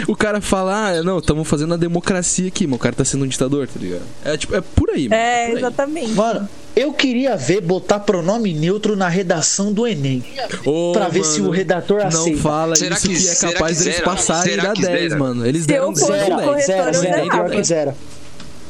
[0.06, 3.24] O cara fala, ah, não, estamos fazendo a democracia aqui, mas o cara tá sendo
[3.24, 4.02] um ditador, tá ligado?
[4.24, 5.20] É tipo, é por aí, mano.
[5.20, 5.52] É, aí.
[5.52, 6.10] exatamente.
[6.12, 10.24] Mano, eu queria ver botar pronome neutro na redação do Enem.
[10.64, 12.40] Ô, Pra ver se o redator Não aceita.
[12.42, 14.04] fala Será isso que- que, é capaz que deles zera?
[14.10, 15.18] passarem Será dar que 10, zera?
[15.18, 15.46] mano.
[15.46, 16.22] Eles deram eu fosse 10.
[16.24, 17.12] Zera, corretor, zera, eu zera.
[17.14, 17.30] zerava.
[17.30, 17.96] Pior que zera.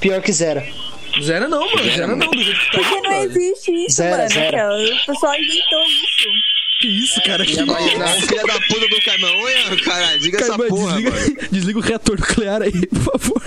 [0.00, 0.64] Pior que zera.
[1.22, 1.90] Zera não, mano.
[1.90, 4.28] Zera não, do jeito que tá Porque aí, não existe isso, Zero, mano.
[4.30, 4.56] zero.
[4.58, 6.28] O pessoal inventou isso.
[6.80, 7.44] Que isso, cara?
[7.44, 7.66] Que ó,
[8.26, 11.36] filha da puta do Caimão, olha, caralho, diga Cara, essa mas porra, desliga, mano.
[11.50, 13.42] desliga o reator nuclear aí, por favor.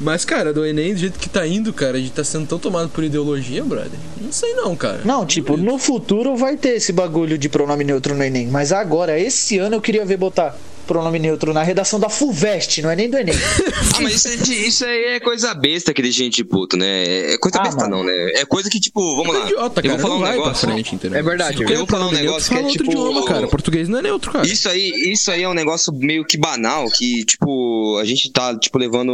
[0.00, 2.88] Mas, cara, do Enem, do jeito que tá indo, cara, de tá sendo tão tomado
[2.90, 3.98] por ideologia, brother.
[4.20, 5.00] Não sei não, cara.
[5.04, 8.46] Não, tipo, no futuro vai ter esse bagulho de pronome neutro no Enem.
[8.46, 10.56] Mas agora, esse ano eu queria ver botar
[10.88, 13.34] pronome neutro na redação da FUVEST, não é nem do Enem.
[13.94, 16.76] Ah, mas isso, é de- isso aí é coisa besta que deixa a gente puto,
[16.76, 17.32] né?
[17.34, 17.98] É coisa Ah, besta mano.
[17.98, 18.12] não, né?
[18.34, 19.44] É coisa que, tipo, vamos lá.
[19.44, 20.68] Idiota, eu cara, vou falar um negócio.
[20.68, 21.18] frente, entendeu?
[21.18, 23.46] É verdade, eu quer vou falar um negócio que é tipo- idioma, cara.
[23.48, 24.46] Português não é neutro, cara.
[24.46, 28.56] Isso aí, isso aí é um negócio meio que banal, que, tipo, a gente tá,
[28.58, 29.12] tipo, levando.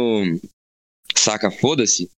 [1.15, 2.09] Saca, foda-se.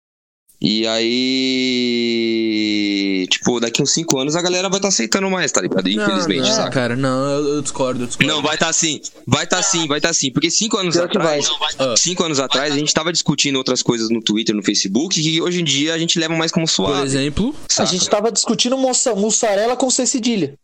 [0.61, 2.86] E aí.
[3.27, 5.87] Tipo, daqui uns 5 anos a galera vai estar aceitando mais, tá ligado?
[5.87, 6.69] Infelizmente, não, não, saca?
[6.71, 8.31] cara, não, eu, eu discordo, eu discordo.
[8.33, 10.31] Não, vai estar assim, vai estar assim, vai estar assim.
[10.31, 11.95] Porque cinco anos Pior que atrás, Ah.
[11.97, 15.61] cinco anos atrás, a gente tava discutindo outras coisas no Twitter, no Facebook, que hoje
[15.61, 17.05] em dia a gente leva mais como Por suave.
[17.05, 17.89] exemplo, A saca?
[17.91, 20.55] gente tava discutindo moça, mussarela com C cedilha.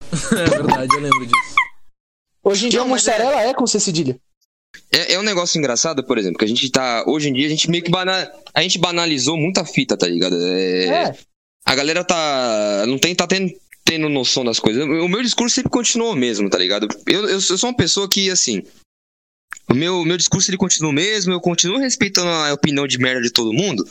[0.32, 1.54] é verdade, eu lembro disso.
[2.42, 3.52] Hoje em dia, Não, é- mussarela é...
[3.54, 4.18] com C cedilha.
[4.92, 7.02] É, é um negócio engraçado, por exemplo, que a gente tá.
[7.06, 10.36] Hoje em dia a gente meio que bana, a gente banalizou muita fita, tá ligado?
[10.42, 11.16] É, É.
[11.68, 12.86] a galera tá.
[12.86, 13.52] Não tem, tá tendo,
[13.84, 14.82] tendo noção das coisas.
[14.82, 16.88] O meu discurso sempre continuou mesmo, tá ligado?
[17.06, 18.62] Eu, eu, eu sou uma pessoa que, assim.
[19.70, 23.20] O meu, meu discurso ele continua o mesmo, eu continuo respeitando a opinião de merda
[23.20, 23.86] de todo mundo.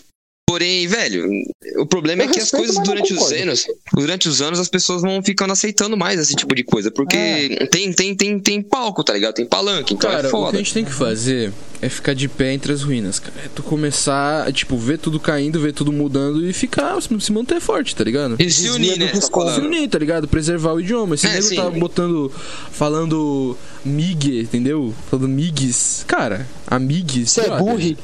[0.49, 1.27] Porém, velho,
[1.75, 5.01] o problema Eu é que as coisas durante os anos, durante os anos as pessoas
[5.01, 7.65] vão ficando aceitando mais esse tipo de coisa, porque É.
[7.65, 9.33] tem, tem, tem, tem palco, tá ligado?
[9.35, 10.55] Tem palanque, então Cara, é o que foda.
[10.57, 13.33] a gente tem que fazer é ficar de pé entre as ruínas, cara.
[13.45, 17.93] É tu começar, tipo, ver tudo caindo, ver tudo mudando e ficar, se manter forte,
[17.93, 18.37] tá ligado?
[18.39, 19.07] E se unir, né?
[19.11, 19.53] tá.
[19.53, 20.29] Se unir, tá ligado?
[20.29, 21.15] Preservar o idioma.
[21.15, 22.31] Esse É, nego tá botando.
[22.71, 24.93] falando migue, entendeu?
[25.09, 26.03] Falando migues.
[26.07, 27.31] Cara, amigues.
[27.31, 27.97] Você é brother.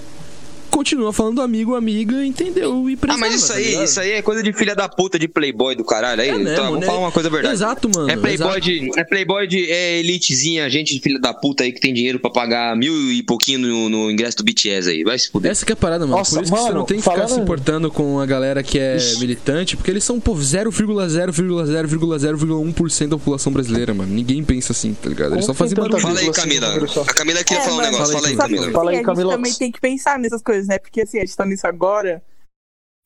[0.74, 2.90] Continua falando amigo, amiga, entendeu?
[2.90, 5.20] E Ah, preserva, mas isso tá aí, isso aí é coisa de filha da puta
[5.20, 6.30] de playboy do caralho aí.
[6.30, 6.86] É mesmo, então, vamos né?
[6.88, 7.54] falar uma coisa verdade.
[7.54, 8.10] Exato, mano.
[8.10, 8.62] É playboy, exato.
[8.62, 12.20] de, é playboy de é elitezinha, gente de filha da puta aí que tem dinheiro
[12.20, 15.04] pra pagar mil e pouquinho no, no ingresso do BTS aí.
[15.04, 15.52] Vai se fuder.
[15.52, 16.18] Essa que é a parada, mano.
[16.18, 18.26] Nossa, Por isso que você mano, não tem que ficar falando- se importando com a
[18.26, 19.20] galera que é Ixi.
[19.20, 24.12] militante, porque eles são, pô, 0,0,0,0,1% da população brasileira, mano.
[24.14, 25.34] Ninguém pensa assim, tá ligado?
[25.36, 26.16] Eles só fazem tem tanta barulho.
[26.16, 26.68] Fala aí, Camila.
[27.02, 28.14] A Camila queria É, falar um mano, negócio.
[28.14, 28.72] Fala aí, fala aí, Camila.
[28.72, 29.34] Fala aí, a gente Camila.
[29.36, 30.78] também tem que pensar nessas coisas, né?
[30.80, 32.22] Porque assim, a gente tá nisso agora.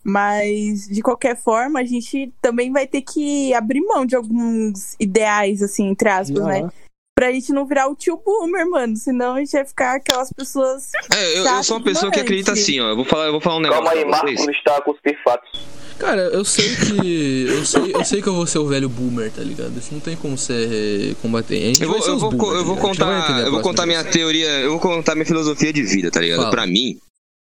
[0.03, 5.61] Mas, de qualquer forma, a gente também vai ter que abrir mão de alguns ideais,
[5.61, 6.59] assim, entre aspas, né?
[6.61, 6.71] Aham.
[7.17, 8.95] Pra gente não virar o tio boomer, mano.
[8.95, 10.91] Senão a gente vai ficar aquelas pessoas.
[11.13, 12.89] É, eu, eu sou uma pessoa que acredita assim, ó.
[12.89, 14.05] Eu vou falar, eu vou falar um negócio Calma aí.
[14.05, 15.49] Marcos está a cuspir fatos.
[15.97, 17.47] Cara, eu sei que.
[17.49, 19.75] Eu sei, eu sei que eu vou ser o velho boomer, tá ligado?
[19.79, 21.55] Isso não tem como ser combater.
[21.55, 22.75] A gente Eu vou, eu os vou, boomer, co- eu tá vou?
[22.75, 25.81] A gente vai contar, eu vou contar minha teoria, eu vou contar minha filosofia de
[25.81, 26.37] vida, tá ligado?
[26.37, 26.51] Fala.
[26.51, 26.99] Pra mim,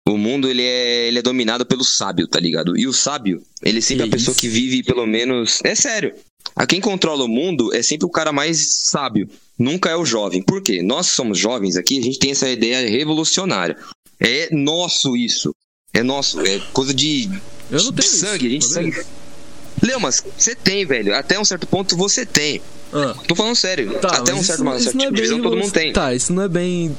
[0.07, 2.77] o mundo ele é, ele é dominado pelo sábio, tá ligado?
[2.77, 4.41] E o sábio, ele é sempre Que a pessoa isso?
[4.41, 6.13] que vive pelo menos, é sério.
[6.55, 10.41] A quem controla o mundo é sempre o cara mais sábio, nunca é o jovem.
[10.43, 10.81] Por quê?
[10.83, 13.77] Nós que somos jovens aqui, a gente tem essa ideia revolucionária.
[14.19, 15.53] É nosso isso.
[15.93, 17.29] É nosso, é coisa de
[17.71, 19.05] Eu não de tenho isso, sangue, a gente mas sangue.
[19.81, 21.15] Leo, mas você tem, velho.
[21.15, 22.61] Até um certo ponto você tem.
[22.93, 23.99] Ah, Tô falando sério.
[23.99, 25.71] tá, Até um certo, isso, uma isso certa não é tipo de bem todo mundo
[25.71, 25.93] tem.
[25.93, 26.95] Tá, isso não é bem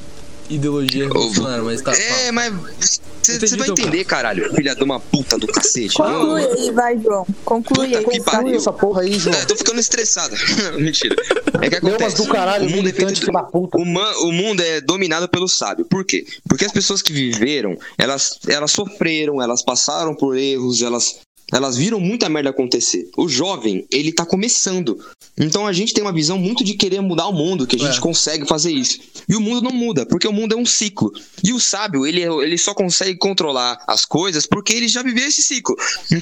[0.49, 1.91] ideologia revolucionária, mas tá.
[1.93, 2.31] É, fala.
[2.33, 3.01] mas
[3.35, 4.53] você vai entender, caralho.
[4.55, 5.99] Filha de uma puta do cacete.
[5.99, 7.27] Não, Conclui aí, vai, João.
[7.43, 8.05] Conclui Puta aí.
[8.05, 8.55] que pariu.
[8.55, 9.35] essa porra aí, João.
[9.35, 10.35] É, tô ficando estressado.
[10.79, 11.15] Mentira.
[11.61, 12.15] É que acontece.
[12.15, 13.19] do caralho, o mundo é feito
[13.51, 13.77] puta.
[13.77, 15.85] o mundo é dominado pelo sábio.
[15.85, 16.25] Por quê?
[16.47, 21.19] Porque as pessoas que viveram, elas, elas sofreram, elas passaram por erros, elas,
[21.51, 23.09] elas viram muita merda acontecer.
[23.17, 24.97] O jovem, ele tá começando.
[25.39, 27.97] Então a gente tem uma visão muito de querer mudar o mundo, que a gente
[27.97, 28.01] É.
[28.01, 28.99] consegue fazer isso.
[29.29, 31.11] E o mundo não muda, porque o mundo é um ciclo.
[31.43, 35.43] E o sábio, ele, ele só consegue controlar as coisas porque ele já viveu esse
[35.43, 35.75] ciclo.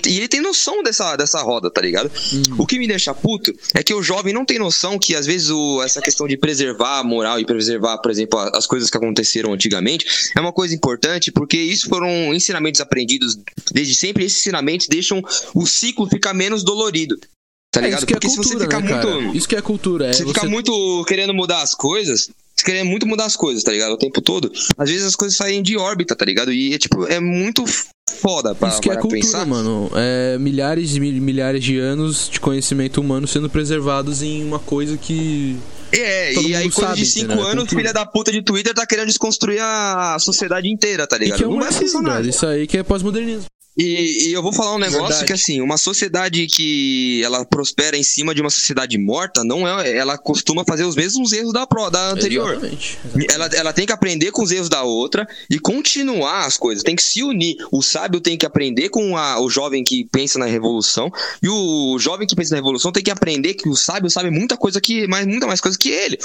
[0.06, 2.12] E ele tem noção dessa, dessa roda, tá ligado?
[2.58, 5.50] O que me deixa puto é que o jovem não tem noção que, às vezes,
[5.50, 9.54] o- essa questão de preservar a moral e preservar, por exemplo, as coisas que aconteceram
[9.54, 13.38] antigamente é uma coisa importante, porque isso foram ensinamentos aprendidos
[13.72, 14.24] desde sempre.
[14.24, 15.22] E esses ensinamentos deixam
[15.54, 17.18] o ciclo ficar menos dolorido.
[17.76, 18.00] Tá É, ligado?
[18.00, 19.08] isso que é porque se você cultura, ficar né, cara?
[19.22, 19.38] muito.
[19.38, 22.88] Isso que é cultura, é Você fica você- muito querendo mudar as coisas, você querendo
[22.88, 23.92] muito mudar as coisas, tá ligado?
[23.94, 24.52] O tempo todo.
[24.78, 26.52] Às vezes as coisas saem de órbita, tá ligado?
[26.54, 27.64] E é tipo, é muito
[28.22, 29.46] foda pra, Isso que é cultura, pensar.
[29.46, 29.92] mano.
[29.94, 34.96] É milhares e mil- milhares de anos de conhecimento humano sendo preservados em uma coisa
[34.98, 35.58] que.
[35.92, 37.46] É, Todo e aí coisa sabe, de cinco entendeu?
[37.46, 37.82] É anos, cultura.
[37.82, 41.38] filha da puta de Twitter tá querendo desconstruir a sociedade inteira, tá E ligado?
[41.38, 42.26] que é um Não vai funcionar.
[42.26, 43.46] Isso aí que é pós-modernismo.
[43.78, 45.26] E, e eu vou falar um negócio Verdade.
[45.26, 49.96] que assim, uma sociedade que ela prospera em cima de uma sociedade morta, não é,
[49.98, 52.52] ela costuma fazer os mesmos erros da pro, da anterior.
[52.52, 52.98] Exatamente.
[53.30, 56.84] Ela, ela tem que aprender com os erros da outra e continuar as coisas.
[56.84, 57.58] Tem que se unir.
[57.72, 61.12] O sábio tem que aprender com a- o jovem que pensa na revolução.
[61.44, 64.56] E o jovem que pensa na revolução tem que aprender que o sábio sabe muita
[64.56, 65.06] coisa que.
[65.08, 66.18] Mais, muita mais coisa que ele.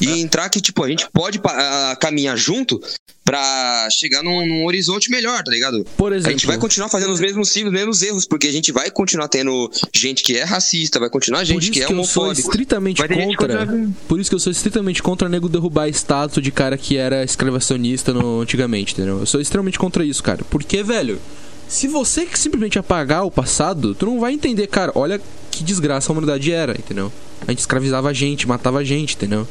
[0.00, 0.18] E É.
[0.18, 2.80] entrar que, tipo, a gente pode ah, caminhar junto
[3.24, 5.84] pra chegar num, num horizonte melhor, tá ligado?
[5.96, 6.32] Por A exemplo.
[6.32, 9.28] gente vai continuar fazendo os mesmos ciclos, os mesmos erros, porque a gente vai continuar
[9.28, 13.00] tendo gente que é racista, vai continuar gente isso que é que eu sou estritamente
[13.00, 13.58] que contra.
[13.66, 16.96] continua- Por isso que eu sou estritamente contra nego derrubar a estátua de cara que
[16.96, 19.20] era escravacionista no, antigamente, entendeu?
[19.20, 20.44] Eu sou extremamente contra isso, cara.
[20.50, 21.20] Porque, velho,
[21.68, 26.10] se você que simplesmente apagar o passado, tu não vai entender, cara, olha que desgraça
[26.10, 27.12] a humanidade era, entendeu?
[27.46, 29.46] A gente escravizava a gente, matava a gente, entendeu?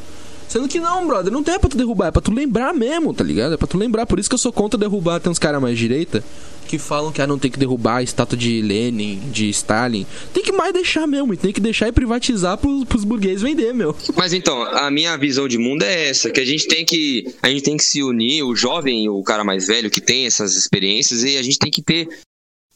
[0.52, 3.24] Sendo que não, brother, não tem pra tu derrubar, é pra tu lembrar mesmo, tá
[3.24, 3.54] ligado?
[3.54, 4.06] É pra tu lembrar.
[4.06, 5.22] Por isso que eu sou contra derrubar.
[5.22, 6.22] Tem uns caras mais direita
[6.68, 10.06] que falam que ah, não tem que derrubar a estátua de Lenin, de Stalin.
[10.34, 13.96] Tem que mais deixar mesmo, tem que deixar e privatizar pros, pros burgueses vender, meu.
[14.14, 17.50] Mas então, a minha visão de mundo é essa, que a gente tem que a
[17.50, 21.24] gente tem que se unir, o jovem, o cara mais velho que tem essas experiências
[21.24, 22.10] e a gente tem que ter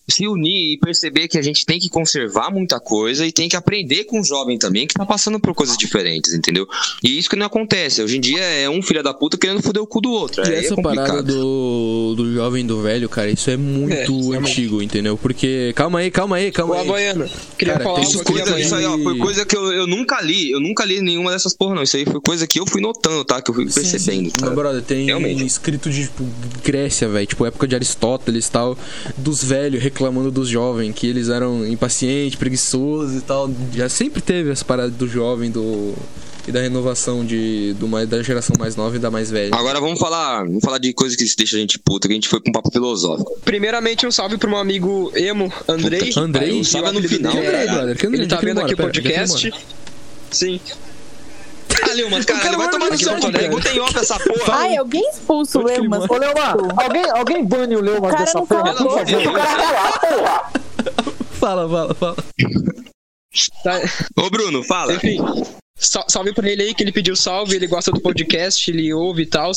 [0.07, 3.55] se unir e perceber que a gente tem que conservar muita coisa e tem que
[3.55, 6.67] aprender com o jovem também que tá passando por coisas diferentes, entendeu?
[7.03, 8.01] E isso que não acontece.
[8.03, 10.43] Hoje em dia é um filho da puta querendo foder o cu do outro.
[10.43, 14.37] E Aí é essa parada do, do jovem do velho, cara, isso é muito É,
[14.37, 15.17] antigo, entendeu?
[15.17, 15.73] Porque.
[15.75, 16.81] Calma aí, calma aí, O calma aí.
[16.87, 17.29] Havaiano.
[17.57, 20.51] Queria Cara, falar Isso, coisa, isso aí, ó, foi coisa que eu, eu nunca li.
[20.51, 21.83] Eu nunca li nenhuma dessas porra, não.
[21.83, 23.41] Isso aí foi coisa que eu fui notando, tá?
[23.41, 24.29] Que eu fui Sim, percebendo.
[24.29, 24.33] sim.
[24.41, 25.45] Não, brother, tem Realmente.
[25.45, 26.25] escrito de tipo,
[26.63, 28.77] Grécia, velho, tipo época de Aristóteles e tal,
[29.17, 33.49] dos velhos reclamando dos jovens, que eles eram impacientes, preguiçosos e tal.
[33.73, 35.93] Já sempre teve essa parada do jovem do
[36.47, 39.55] e da renovação de do mais da geração mais nova e da mais velha.
[39.55, 42.27] Agora vamos falar, vamos falar de coisa que deixa a gente puta, que a gente
[42.27, 43.35] foi com um papo filosófico.
[43.43, 46.09] Primeiramente, um salve pro meu amigo Emo, Andrei.
[46.09, 46.41] Puta, Andrei?
[46.41, 48.73] pariu, E o salve no final, Andrei, é- brother, que Andrei, Ele tá vendo aqui
[48.73, 49.51] o podcast.
[50.29, 50.59] Sim.
[51.83, 53.13] Ah, Leumas, cara, cara vai tomar no seu.
[53.19, 54.53] Bota em off essa porra.
[54.55, 56.09] Ai, alguém expulsa o ele Leumas.
[56.09, 59.27] Ô, Leomar, alguém, alguém bane o cara dessa porra, fala por favor.
[59.27, 60.51] O cara lá, porra.
[61.39, 62.15] Fala, fala, fala.
[63.63, 63.81] Tá,
[64.17, 64.93] Ô, Bruno, fala.
[64.93, 65.17] enfim,
[65.77, 69.23] sal- salve pra ele aí que ele pediu salve, ele gosta do podcast, ele ouve
[69.23, 69.51] e tal.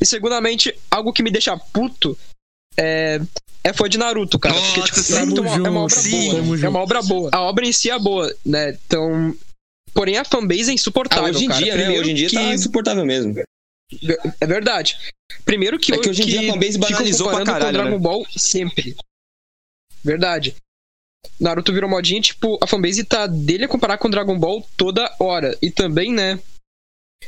[0.00, 2.16] E segundamente, algo que me deixa puto
[2.76, 3.18] é,
[3.64, 4.54] é fã de Naruto, cara.
[4.54, 6.58] porque, Nossa, tipo, Naruto é uma, é uma obra junto, boa.
[6.62, 7.30] É uma obra boa.
[7.32, 8.76] A obra em si é boa, né?
[8.86, 9.34] Então.
[9.96, 11.30] Porém, a fanbase é Ah, insuportável.
[11.30, 11.60] hoje em cara.
[11.62, 11.80] dia, né?
[11.82, 12.36] Primeiro Hoje em dia que...
[12.36, 13.34] tá insuportável mesmo.
[14.40, 14.96] É verdade.
[15.44, 17.98] Primeiro que, É que hoje em dia a fanbase banalizou pra caralho, com Dragon né?
[17.98, 18.94] Ball sempre.
[20.04, 20.54] Verdade.
[21.40, 25.56] Naruto virou modinha, tipo, a fanbase tá dele a comparar com Dragon Ball toda hora.
[25.60, 26.38] E também, né?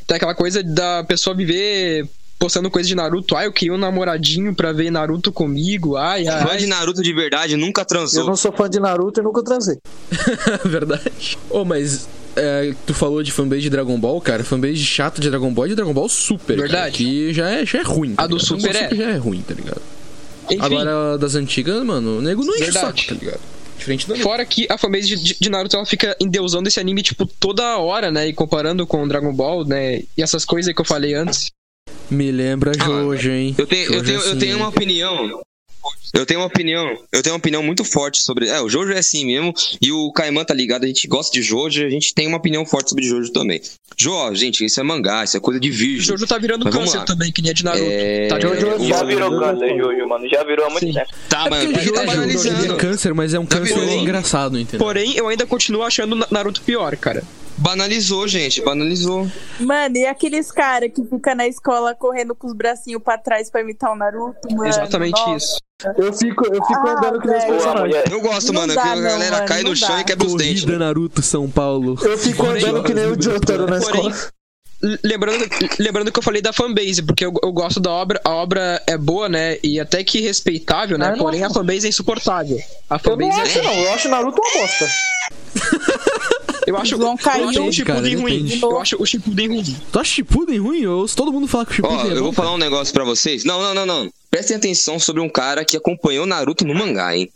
[0.07, 3.35] Tem aquela coisa da pessoa viver postando coisa de Naruto.
[3.37, 5.96] Ai, eu queria um namoradinho pra ver Naruto comigo.
[5.96, 6.46] Ai, ai.
[6.46, 8.24] Fã de Naruto de verdade nunca Eu transou.
[8.26, 9.76] não sou fã de Naruto e nunca transei.
[10.64, 11.37] Verdade.
[11.50, 14.44] Ô, mas é, tu falou de fanbase de Dragon Ball, cara.
[14.44, 16.57] Fanbase chata de Dragon Ball é de Dragon Ball Super.
[16.57, 16.96] cara, Verdade.
[16.96, 18.14] que já é, já é ruim.
[18.14, 18.46] tá A do ligado?
[18.46, 18.94] Super é.
[18.94, 19.83] já é ruim, tá ligado?
[20.51, 23.03] Enfim, Agora, das antigas, mano, o nego não enche o Verdade.
[23.03, 23.40] saco, tá ligado?
[23.77, 27.79] Diferente da Fora que a fanbase de, Naruto ela fica endeusando esse anime, tipo, toda
[27.79, 28.27] hora, né?
[28.27, 29.98] E comparando com Dragon Ball, né?
[30.16, 31.51] E essas coisas aí que eu falei antes.
[32.11, 33.55] Me lembra Ah, Jojo, hein?
[33.57, 35.40] Eu tenho, eu, Jojo tenho, é eu assim, tenho uma opinião.
[36.14, 36.96] Eu tenho uma opinião.
[37.12, 38.48] Eu tenho uma opinião muito forte sobre.
[38.48, 39.53] É, o Jojo é assim mesmo.
[39.81, 40.85] E o Kaiman tá ligado.
[40.85, 41.85] A gente gosta de Jojo.
[41.85, 43.61] A gente tem uma opinião forte sobre Jojo também.
[43.96, 45.24] Jo, ó, gente, isso é mangá.
[45.24, 46.01] Isso é coisa de O virgem.
[46.07, 47.85] Jojo tá virando Mas câncer também, que nem a de Naruto.
[47.88, 48.29] É...
[48.29, 50.29] Tá de Jojo é Já virou câncer, Jojo, mano.
[50.29, 50.92] Já virou há muito Sim.
[50.92, 51.11] tempo.
[51.29, 51.72] Tá, É mano.
[51.72, 51.94] tá Jojo,
[52.57, 54.79] Jojo é câncer, mas é um Já câncer engraçado, entendeu?
[54.85, 57.22] Porém, eu ainda continuo achando Na- Naruto pior, cara.
[57.58, 58.60] Banalizou, gente.
[58.62, 59.26] Banalizou.
[59.60, 63.60] Mano, e aqueles caras que ficam na escola correndo com os bracinhos pra trás pra
[63.60, 64.68] imitar o Naruto, mano?
[64.68, 65.36] Exatamente Nossa.
[65.36, 65.58] isso.
[65.96, 67.80] Eu fico, eu fico Ah, andando que nem a personagens.
[67.80, 68.04] mulher.
[68.12, 68.74] Eu gosto, Não mano.
[68.74, 70.00] dá, que a não, galera mano, cai no não chão dá.
[70.00, 70.64] e quebra os dentes.
[70.64, 71.96] Corrida Naruto São Paulo.
[72.02, 74.30] Eu fico andando que nem o Jotaro na Porém, escola.
[75.04, 75.44] lembrando,
[75.78, 78.96] lembrando que eu falei da fanbase, porque eu, eu gosto da obra, a obra é
[78.96, 79.58] boa, né?
[79.62, 81.06] E até que respeitável, né?
[81.06, 81.18] Ah, não.
[81.18, 82.58] Porém, a fanbase é insuportável.
[82.90, 83.62] A Eu não fanbase acho, é.
[83.62, 83.74] não.
[83.74, 84.88] Eu acho Naruto uma bosta.
[86.68, 87.48] Eu acho, João eu caiu.
[87.48, 88.42] acho o Shippuden Cara, ruim.
[88.44, 88.62] depende.
[88.62, 89.76] Eu acho o Shippuden ruim.
[89.92, 90.81] Tu acha Shippuden ruim?
[90.83, 92.59] Eu ouço todo mundo falar que o Shippuden Ó, é eu bom, vou falar um
[92.59, 93.44] negócio pra vocês.
[93.44, 94.11] Não, não, não, não.
[94.31, 97.31] Prestem atenção sobre um cara que acompanhou Naruto no mangá, hein?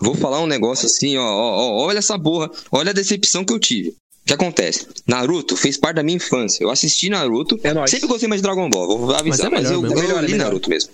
[0.00, 3.52] Vou falar um negócio assim, ó, ó, ó, olha essa borra, olha a decepção que
[3.52, 3.88] eu tive.
[3.90, 4.86] O que acontece?
[5.06, 6.62] Naruto fez parte da minha infância.
[6.62, 7.58] Eu assisti Naruto.
[7.62, 7.90] É nóis.
[7.90, 10.22] Sempre gostei mais de Dragon Ball, vou avisar, Mas mas, é melhor eu, eu é
[10.22, 10.44] li melhor.
[10.46, 10.90] Naruto mesmo.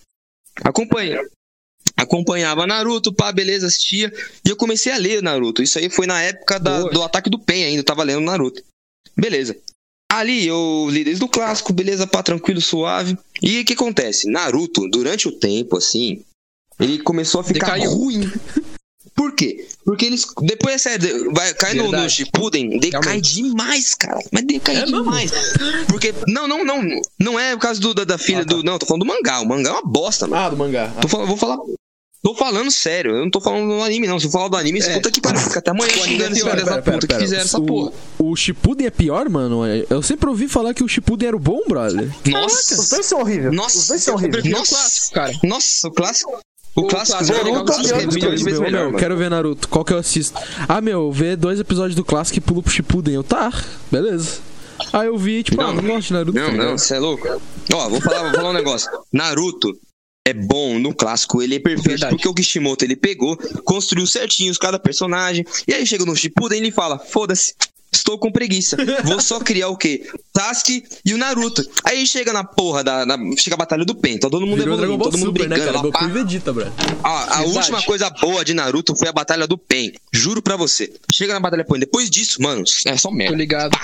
[0.63, 1.17] Acompanhei.
[2.03, 4.13] Acompanhava Naruto, pá, beleza, assistia.
[4.45, 5.63] E eu comecei a ler Naruto.
[5.63, 8.63] Isso aí foi na época da- do ataque do Pen ainda, eu tava lendo Naruto.
[9.17, 9.57] Beleza.
[10.11, 13.17] Ali eu li desde o clássico, beleza, pá, tranquilo, suave.
[13.43, 14.29] E o que acontece?
[14.31, 16.23] Naruto, durante o tempo, assim,
[16.81, 17.91] ele começou a ficar Decaiu.
[17.93, 18.33] ruim.
[19.15, 19.67] Por quê?
[19.85, 20.27] Porque eles.
[20.43, 22.09] Depois é sério, vai, cai no, no.
[22.09, 23.35] Shippuden, decai Realmente.
[23.35, 24.19] demais, cara.
[24.33, 25.03] Mas decai É mesmo?
[25.03, 25.31] demais.
[25.89, 26.15] Porque.
[26.27, 26.83] Não, não, não.
[27.19, 28.55] Não é por causa do, da, da filha Ah, tá.
[28.57, 28.63] do.
[28.63, 29.41] Não, tô falando do mangá.
[29.41, 30.43] O mangá é uma bosta, mano.
[30.43, 30.89] Ah, do mangá.
[31.03, 31.59] Tô falando, vou falar.
[32.23, 34.21] Tô falando sério, eu não tô falando do anime, não.
[34.21, 34.95] Se eu falar do anime, É.
[34.95, 35.41] puta que pariu.
[35.41, 37.59] Fica até amanhã O anime xingando é esse pior, filho da puta que fizeram essa
[37.59, 37.93] o, porra.
[38.19, 39.63] O Shippuden é pior, mano?
[39.89, 42.11] Eu sempre ouvi falar que o Shippuden era o bom, brother.
[42.27, 42.91] Os Nossa!
[42.95, 43.55] dois são horríveis.
[43.55, 44.45] Nossa, Os dois são horríveis.
[44.45, 44.75] Nossa.
[44.75, 45.33] o clássico, cara.
[45.45, 46.31] Nossa, o clássico.
[46.77, 49.31] O, O clássico, clássico é legal, o clássico é Naruto, milhões de melhor, quero ver
[49.31, 49.69] Naruto.
[49.69, 50.39] Qual que eu assisto?
[50.69, 53.15] Ah, meu, vê dois episódios do clássico e pulo pro Shippuden.
[53.15, 53.51] Eu, tá,
[53.91, 54.39] beleza.
[54.93, 55.71] Aí eu vi, tipo, Não.
[55.71, 56.39] ah, não gosto de Naruto.
[56.39, 57.27] Não, tá não, você é louco.
[57.73, 58.91] Ó, vou falar, vou falar um negócio.
[59.13, 59.73] Naruto
[60.27, 62.15] é bom no clássico, ele é perfeito, Verdade.
[62.15, 66.63] porque o Kishimoto ele pegou, construiu certinho cada personagem, e aí chega no Shippuden e
[66.65, 67.55] ele fala: foda-se.
[67.93, 68.77] Estou com preguiça.
[69.03, 70.09] Vou só criar o quê?
[70.41, 71.63] Sasuke e o Naruto.
[71.85, 73.05] Aí chega na porra da.
[73.05, 75.57] na- chega a batalha do Pen, tá todo mundo Virou evoluindo, todo mundo Super, né,
[75.57, 75.93] brigando.
[75.93, 76.07] cara?
[76.07, 76.67] lá, Vegeta, bro.
[77.03, 77.57] A, a Verdade.
[77.57, 79.93] última coisa boa de Naruto foi a batalha do Pen.
[80.13, 80.93] Juro pra você.
[81.13, 81.81] Chega na batalha do Pen.
[81.81, 83.37] Depois disso, mano, é só Tô merda.
[83.37, 83.77] ligado.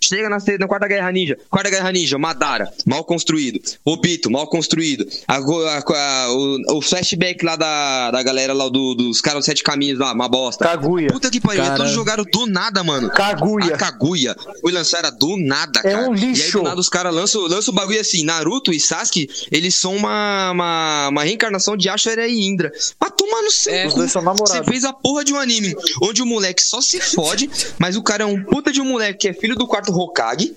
[0.00, 1.36] Chega na, na Quarta Guerra Ninja.
[1.50, 3.60] Quarta Guerra Ninja, Madara, mal construído.
[3.84, 5.06] Obito, mal construído.
[5.26, 9.46] A a- a- o, o flashback lá da, da galera lá do- dos caras dos
[9.46, 10.64] Sete Caminhos lá, uma bosta.
[10.64, 11.08] Kaguya.
[11.08, 13.10] Puta que pariu, todos jogaram do nada, mano.
[13.10, 13.74] Kaguya.
[13.74, 16.01] A Kaguya foi lançada do nada, É cara.
[16.08, 16.58] Um E aí lixo.
[16.58, 20.50] do nada os caras lançam, lançam o bagulho assim, Naruto e Sasuke, eles são uma,
[20.50, 22.72] uma, uma reencarnação de Ashura e Indra.
[22.98, 23.86] Pra tomar no seu É.
[23.86, 23.98] Os cu.
[24.00, 27.48] dois são Você fez a porra de um anime onde o moleque só se fode,
[27.78, 30.54] mas o cara é um puta de um moleque que é filho do quarto Hokage.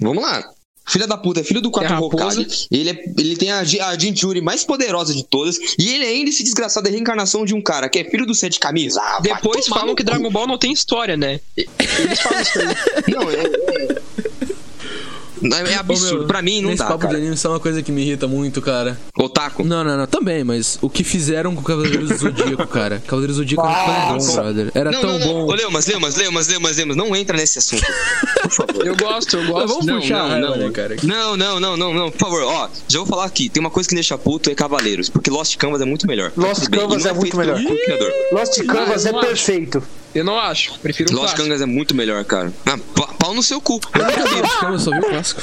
[0.00, 0.44] Vamos lá.
[0.90, 1.98] Filha da puta, é filho do quarto É.
[1.98, 2.66] Hokage.
[2.70, 5.58] Ele, é, ele tem a, a Jinchuri mais poderosa de todas.
[5.78, 8.58] E ele ainda, esse desgraçado, é reencarnação de um cara que é filho do Sete
[8.58, 8.96] Caminhos.
[8.96, 10.06] Ah, Depois falam que cu.
[10.10, 11.40] Dragon Ball não tem história, né?
[11.56, 12.66] Eles falam isso aí.
[13.14, 13.34] Não, é.
[13.34, 14.47] É,
[15.70, 16.14] é absurdo.
[16.14, 17.14] Ô, meu, pra mim, não Nesse dá, papo cara.
[17.14, 18.98] de anime, isso é uma coisa que me irrita muito, cara.
[19.18, 19.64] Otaku.
[19.64, 23.02] Não, não, não, também, mas o que fizeram com o Cavaleiros do Zodíaco, cara?
[23.06, 24.70] Cavaleiros do Zodíaco era tão bom, brother.
[24.74, 25.26] Era não, tão não, não.
[25.26, 25.46] bom.
[25.46, 27.84] Ô, Leumas, Leumas, Leumas, Leumas, Leumas, não entra nesse assunto.
[28.42, 28.86] Por favor.
[28.86, 29.68] Eu gosto, eu gosto.
[29.68, 30.56] Vamos Não, puxar não, não.
[30.56, 30.96] né, cara?
[31.02, 32.10] Não, não, não, não, não.
[32.10, 33.48] Por favor, ó, já vou falar aqui.
[33.48, 36.32] Tem uma coisa que me deixa puto é Cavaleiros, porque Lost Canvas é muito melhor.
[36.36, 37.60] Lost Canvas não é muito melhor.
[38.32, 39.82] Lost Canvas é perfeito.
[40.18, 40.78] Eu não acho.
[40.80, 41.42] Prefiro o Lost clássico.
[41.44, 42.52] Canvas é muito melhor, cara.
[42.66, 43.80] Ah, pa- pau no seu cu.
[43.94, 44.72] Eu nunca vi.
[44.72, 45.42] Eu só vi o clássico.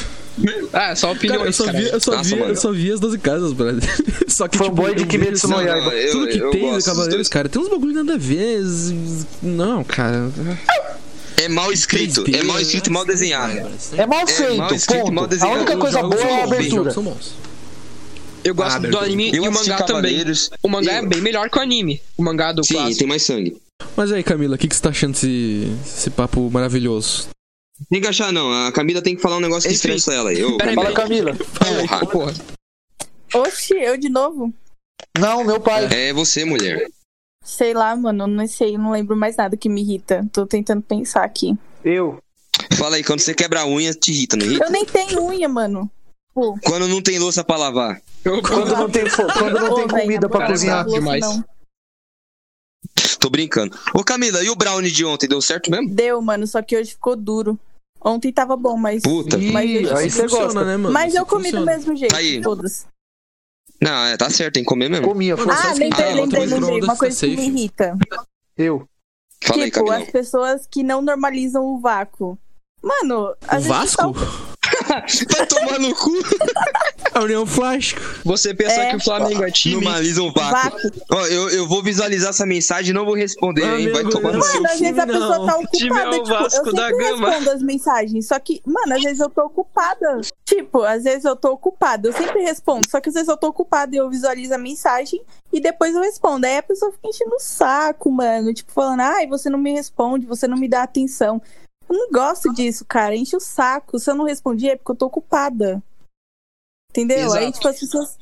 [0.74, 1.78] Ah, só opiniões, Cara, eu só cara.
[1.78, 2.52] vi, eu só Nossa, vi, mano.
[2.52, 3.82] eu só vi as 12 casas, brother.
[4.28, 5.92] Só que, Fanboy tipo, de Kimetsu no assim, Yaiba.
[5.94, 7.28] eu- Tudo que eu tem gosto do Cavaleiros, dois.
[7.30, 8.62] cara, tem uns bagulho nada a ver.
[8.66, 10.30] z- Não, cara.
[11.38, 12.26] É mal escrito.
[12.36, 13.54] É mal escrito e mal desenhado.
[13.98, 15.24] É mal É feito, mal escrito e mal ponto.
[15.24, 15.58] A desenhado.
[15.62, 16.70] única coisa boa é a abertura.
[16.70, 17.34] jogos são bons.
[18.44, 20.24] Eu gosto Ah, do anime Eu e o mangá também.
[20.62, 22.02] O mangá Eu- é bem melhor que o anime.
[22.18, 23.00] O mangá do Sim, clássico.
[23.00, 23.56] tem mais sangue.
[23.96, 27.30] Mas aí, Camila, o que, que você tá achando desse, desse papo maravilhoso?
[27.90, 28.68] Tem que achar, não.
[28.68, 29.76] A Camila tem que falar um negócio que Enfim.
[29.96, 30.44] estressa ela aí.
[30.44, 31.36] Ô, Peraí, Fala, Camila.
[31.60, 31.88] Camila.
[31.88, 32.06] Porra.
[32.06, 32.34] Porra.
[33.34, 34.54] Oxi, eu de novo?
[35.18, 35.88] Não, meu pai.
[35.92, 36.88] É você, mulher.
[37.44, 40.26] Sei lá, mano, não sei, não lembro mais nada que me irrita.
[40.32, 41.56] Tô tentando pensar aqui.
[41.84, 42.18] Eu.
[42.78, 44.66] Fala aí, quando você quebra a unha, te irrita, não irrita?
[44.66, 45.90] Eu nem tenho unha, mano.
[46.34, 48.02] Pô, Quando não tem louça pra lavar.
[48.24, 50.84] Eu Quando não tem, fo- quando não Ô, tem velho, comida pra cozinhar.
[50.86, 51.22] não dá demais.
[51.22, 51.46] não.
[53.26, 53.76] Tô brincando.
[53.92, 55.28] Ô, Camila, e o brownie de ontem?
[55.28, 55.90] Deu certo mesmo?
[55.90, 57.58] Deu, mano, só que hoje ficou duro.
[58.00, 59.02] Ontem tava bom, mas.
[59.02, 59.36] Puta.
[59.52, 60.64] Mas eu- aí você Funciona, gosta.
[60.66, 60.94] né, mano?
[60.94, 61.66] Mas Isso eu comi do funciona.
[61.66, 62.40] mesmo jeito, Aí.
[62.42, 62.86] todos.
[63.82, 65.08] Não, é, tá certo, tem que comer mesmo.
[65.08, 66.82] Comia, só Ah, lembrei, lembrei, lembrei.
[66.82, 67.48] Uma coisa tá que me safe.
[67.50, 67.98] irrita.
[68.56, 68.88] Eu.
[69.44, 70.06] Fala aí, tipo, Camila.
[70.06, 72.38] as pessoas que não normalizam o vácuo.
[72.84, 74.02] Mano, às O vezes Vasco?
[74.04, 74.14] são-
[75.36, 76.12] Vai tomar no cu.
[77.16, 78.00] A União Flasco.
[78.26, 78.90] Você pensa É.
[78.90, 79.76] que o Flamengo é time?
[79.82, 80.52] Normaliza um vácuo.
[80.82, 80.92] vácuo.
[81.14, 83.90] Ó, eu, eu vou visualizar essa mensagem e não vou responder, hein?
[83.90, 85.46] Vai Amigo, tomar no eu- seu Mano, às vezes a pessoa não.
[85.46, 86.10] tá é ocupada.
[86.10, 87.30] o tipo, Vasco eu da sempre Gama.
[87.30, 88.28] respondo as mensagens.
[88.28, 90.22] Só que, mano, às vezes eu tô ocupada.
[90.44, 92.10] Tipo, às vezes eu tô ocupada.
[92.10, 92.90] Eu sempre respondo.
[92.90, 95.22] Só que às vezes eu tô ocupada e eu visualizo a mensagem
[95.54, 96.46] e depois eu respondo.
[96.46, 98.54] Aí a pessoa fica enchendo o saco, mano.
[98.54, 101.42] Tipo, falando, ai, você não me responde, você não me dá atenção.
[101.90, 103.16] Eu não gosto disso, cara.
[103.16, 103.98] Enche o saco.
[104.00, 105.82] Se eu não respondi é porque eu tô ocupada.
[106.96, 107.34] Entendeu?
[107.34, 107.52] Aí, Exato.
[107.54, 108.18] tipo, as pessoas.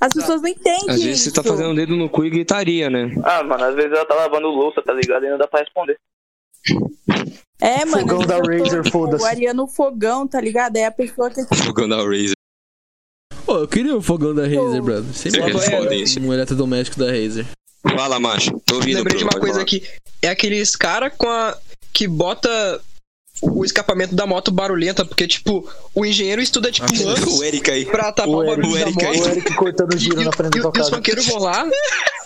[0.00, 0.90] As pessoas não entendem.
[0.90, 1.50] Às vezes você tá isso.
[1.50, 3.14] fazendo o dedo no cu e gritaria, né?
[3.24, 5.24] Ah, mano, às vezes ela tá lavando louça, tá ligado?
[5.24, 5.96] E não dá pra responder.
[7.60, 8.00] É, mano.
[8.08, 9.24] Fogão da Razer, tipo, foda-se.
[9.24, 10.76] Ariano fogão, tá ligado?
[10.76, 12.32] Aí a pessoa que Jogando a Razer.
[13.46, 15.12] Pô, eu queria o fogão da Razer, brother.
[15.14, 16.20] Sempre responde um- isso.
[16.20, 17.46] um eletrodoméstico da Razer.
[17.96, 18.58] Fala, macho.
[18.66, 18.96] Tô ouvindo.
[18.98, 19.62] Lembrei de uma coisa falar.
[19.62, 19.84] aqui.
[20.20, 21.56] É aqueles cara com a.
[21.92, 22.80] que bota
[23.42, 27.84] o escapamento da moto barulhenta, porque, tipo, o engenheiro estuda, tipo, anos O Eric aí.
[27.84, 29.16] pra tapar O o, Eric- barulho o da Eric aí.
[29.18, 29.26] moto.
[29.26, 31.38] O Eric cortando E, giro e- na frente e- da e tua os funkeiros vão
[31.40, 31.66] lá,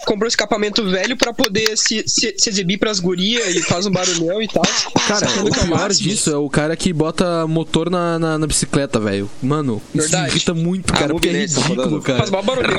[0.07, 3.91] compram um escapamento velho pra poder se, se, se exibir pras gurias e faz um
[3.91, 4.63] barulhão e tal.
[5.09, 8.47] Cara, o é o pior disso é o cara que bota motor na, na, na
[8.47, 9.31] bicicleta, velho.
[9.43, 10.23] Mano, isso Verdade.
[10.25, 12.19] me irrita muito, Ah, cara, porque é tá ridículo, cara.
[12.19, 12.71] Faz mal barulhão.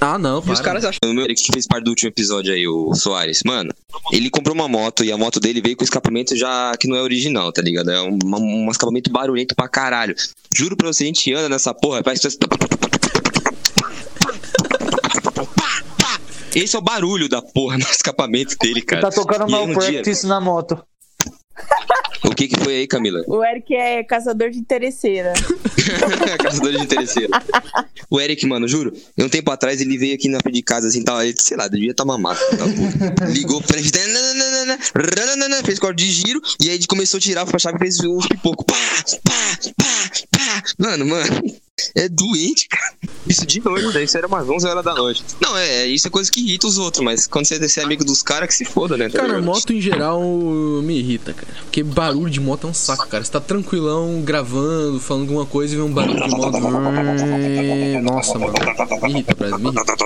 [0.00, 0.62] Ah, não, E os para.
[0.62, 0.98] caras acham.
[1.04, 3.42] O meu Eric que fez parte do último episódio aí, o Soares.
[3.44, 3.70] Mano,
[4.12, 7.02] ele comprou uma moto e a moto dele veio com escapamento já que não é
[7.02, 7.90] original, tá ligado?
[7.90, 10.14] É um, um escapamento barulhento pra caralho.
[10.54, 12.46] Juro pra você, a gente anda nessa porra, parece que
[16.54, 19.02] Esse é o barulho da porra no escapamento dele, cara.
[19.02, 20.82] Tá tocando mal um dia- practice na moto.
[22.24, 23.22] O que que foi aí, Camila?
[23.26, 25.32] O Eric é caçador de interesseira.
[26.42, 27.30] Caçador de interesseiro.
[28.10, 31.02] O Eric, mano, juro, um tempo atrás ele veio aqui na frente de casa assim,
[31.02, 32.38] tal, ele, sei lá, devia estar mamado.
[33.16, 33.26] tá.
[33.26, 33.88] Ligou pra ele,
[35.64, 38.26] fez corte de giro, e aí ele começou a tirar a chave e fez os
[38.26, 38.64] pipocos.
[38.66, 38.74] Pá,
[39.24, 40.27] pá, pá, pá.
[40.76, 41.58] Mano, mano.
[41.94, 42.92] É doente, cara.
[43.26, 45.24] Isso de noite, daí isso era umas 11 horas da noite.
[45.40, 48.22] Não, é, isso é coisa que irrita os outros, mas quando você é amigo dos
[48.22, 49.08] caras, que se foda, né?
[49.08, 49.44] tá Cara, ligado?
[49.44, 50.20] moto em geral
[50.82, 51.52] me irrita, cara.
[51.62, 53.22] Porque barulho de moto é um saco, cara.
[53.24, 56.58] Você tá tranquilão, gravando, falando alguma coisa e vê um barulho de moto.
[58.02, 58.54] Nossa, mano.
[59.02, 59.96] Me irrita, Brasil, me irrita.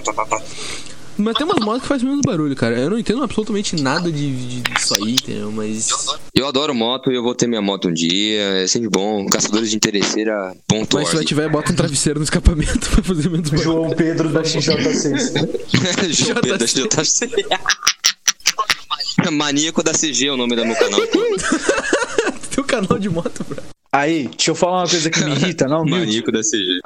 [1.16, 2.78] Mas tem umas motos que fazem menos barulho, cara.
[2.78, 5.52] Eu não entendo absolutamente nada de, de, disso aí, entendeu?
[5.52, 5.88] Mas.
[6.34, 8.40] Eu adoro moto e eu vou ter minha moto um dia.
[8.62, 9.26] É sempre bom.
[9.26, 11.26] Caçadores de interesseira, ponto Mas se org.
[11.26, 13.64] tiver, bota um travesseiro no escapamento pra fazer menos barulho.
[13.64, 16.12] João Pedro da XJ6.
[16.12, 17.30] João Pedro da JC.
[19.30, 21.00] Maníaco da CG é o nome do meu canal.
[21.06, 21.22] Tem
[22.58, 23.62] um canal de moto, bro.
[23.94, 25.84] Aí, deixa eu falar uma coisa que me irrita, não?
[25.84, 26.80] Maníaco da CG.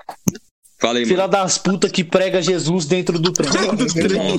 [0.78, 1.32] Fala aí, Filha mano.
[1.32, 4.38] das putas que prega Jesus dentro do trem.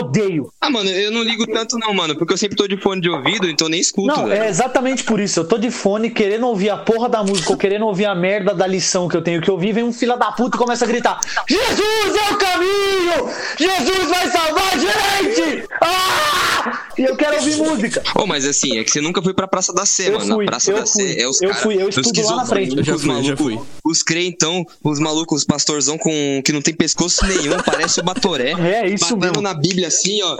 [0.00, 0.52] Odeio.
[0.60, 3.10] Ah, mano, eu não ligo tanto não, mano, porque eu sempre tô de fone de
[3.10, 4.42] ouvido, então nem escuto, Não, velho.
[4.42, 5.40] é exatamente por isso.
[5.40, 8.54] Eu tô de fone querendo ouvir a porra da música ou querendo ouvir a merda
[8.54, 9.72] da lição que eu tenho que ouvir.
[9.72, 13.28] Vem um filho da puta e começa a gritar: Jesus é o caminho!
[13.58, 15.64] Jesus vai salvar a gente!
[15.80, 16.86] Ah!
[16.96, 18.02] E eu quero ouvir música.
[18.14, 20.34] Oh, mas assim, é que você nunca foi pra Praça da Sé, Eu mano.
[20.34, 22.36] fui, Na Praça eu da fui, Sé é os eu fui, eu os estudo lá
[22.36, 22.76] na frente.
[22.76, 23.60] Eu já os fui, eu já malucos, fui.
[23.84, 28.52] os crentão, os malucos, os pastorzão com que não tem pescoço nenhum, parece o Batoré.
[28.52, 29.40] É, isso mesmo.
[29.40, 30.36] na Bíblia assim, ó.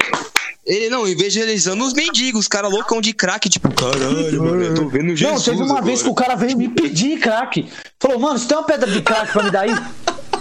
[0.65, 4.89] Ele não, evangelizando os mendigos, os caras loucão de crack, tipo, caralho, mano, eu tô
[4.89, 5.23] vendo Jesus.
[5.39, 5.85] Não, teve uma agora.
[5.85, 7.67] vez que o cara veio me pedir crack.
[8.01, 9.75] Falou, mano, você tem uma pedra de crack pra me dar aí?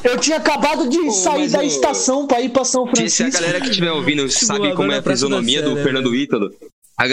[0.04, 3.24] Eu tinha acabado de Pô, sair da eu- estação pra ir pra São Se- Se
[3.24, 3.32] a Francisco.
[3.42, 6.16] galera que estiver ouvindo sabe Simulador como é a da fisionomia do né, Fernando?
[6.16, 6.52] Ítalo,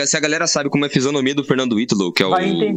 [0.07, 2.31] se a galera sabe como é a fisionomia do Fernando Ítalo, que é o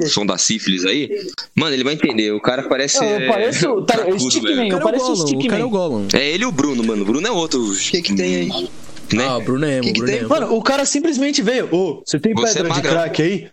[0.08, 1.10] som da sífilis aí,
[1.56, 2.32] mano, ele vai entender.
[2.32, 3.04] O cara parece.
[3.04, 3.82] Eu, eu pareço.
[3.84, 5.70] Tá, eu eu cara é o pareço o cara é o.
[5.70, 6.08] Gollum.
[6.14, 7.02] É ele e o Bruno, mano.
[7.04, 7.62] O Bruno é outro.
[7.62, 8.70] O que que tem aí?
[9.16, 9.26] Né?
[9.26, 10.22] Ah, o Bruno é emo, Que que Bruno é tem?
[10.26, 10.30] emo.
[10.30, 11.68] Mano, o cara simplesmente veio.
[11.74, 12.94] Ô, você tem Você pedra é de magrão.
[12.94, 13.50] crack aí?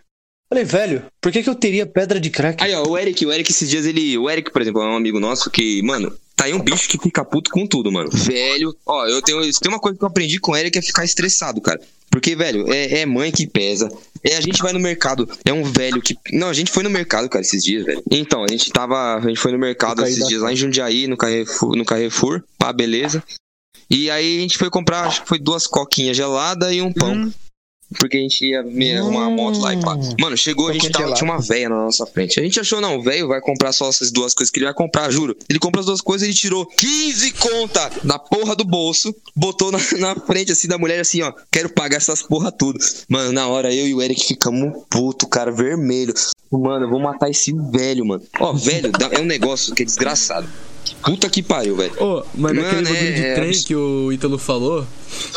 [0.51, 2.63] Falei, velho, por que, que eu teria pedra de crack?
[2.63, 4.17] Aí, ó, o Eric, o Eric, esses dias ele.
[4.17, 6.97] O Eric, por exemplo, é um amigo nosso que, mano, tá aí um bicho que
[6.97, 8.09] fica puto com tudo, mano.
[8.11, 8.75] Velho.
[8.85, 9.43] Ó, eu tenho.
[9.53, 11.79] Se tem uma coisa que eu aprendi com o Eric é ficar estressado, cara.
[12.09, 13.87] Porque, velho, é, é mãe que pesa.
[14.23, 15.29] É, a gente vai no mercado.
[15.45, 16.17] É um velho que.
[16.33, 18.01] Não, a gente foi no mercado, cara, esses dias, velho.
[18.09, 19.17] Então, a gente tava.
[19.17, 22.41] A gente foi no mercado esses dias lá em Jundiaí, no Carrefour, no Carrefour.
[22.57, 23.23] Pá, beleza.
[23.89, 27.31] E aí a gente foi comprar, acho que foi duas coquinhas geladas e um pão.
[27.97, 29.97] Porque a gente ia me arrumar a moto lá e pá.
[30.19, 32.39] Mano, chegou, a gente tava, tinha uma véia na nossa frente.
[32.39, 34.75] A gente achou, não, o velho vai comprar só essas duas coisas que ele vai
[34.75, 35.35] comprar, juro.
[35.49, 39.71] Ele comprou as duas coisas e ele tirou 15 conta da porra do bolso, botou
[39.71, 42.77] na, na frente assim da mulher assim, ó, quero pagar essas porra tudo.
[43.07, 46.13] Mano, na hora eu e o Eric ficamos puto, cara, vermelho.
[46.51, 48.23] Mano, eu vou matar esse velho, mano.
[48.39, 50.47] Ó, velho, é um negócio que é desgraçado.
[51.03, 51.93] Puta que pariu, velho.
[52.01, 53.67] Ô, mas Mano, naquele bagulho de é trem absurdo.
[53.67, 54.85] que o Ítalo falou,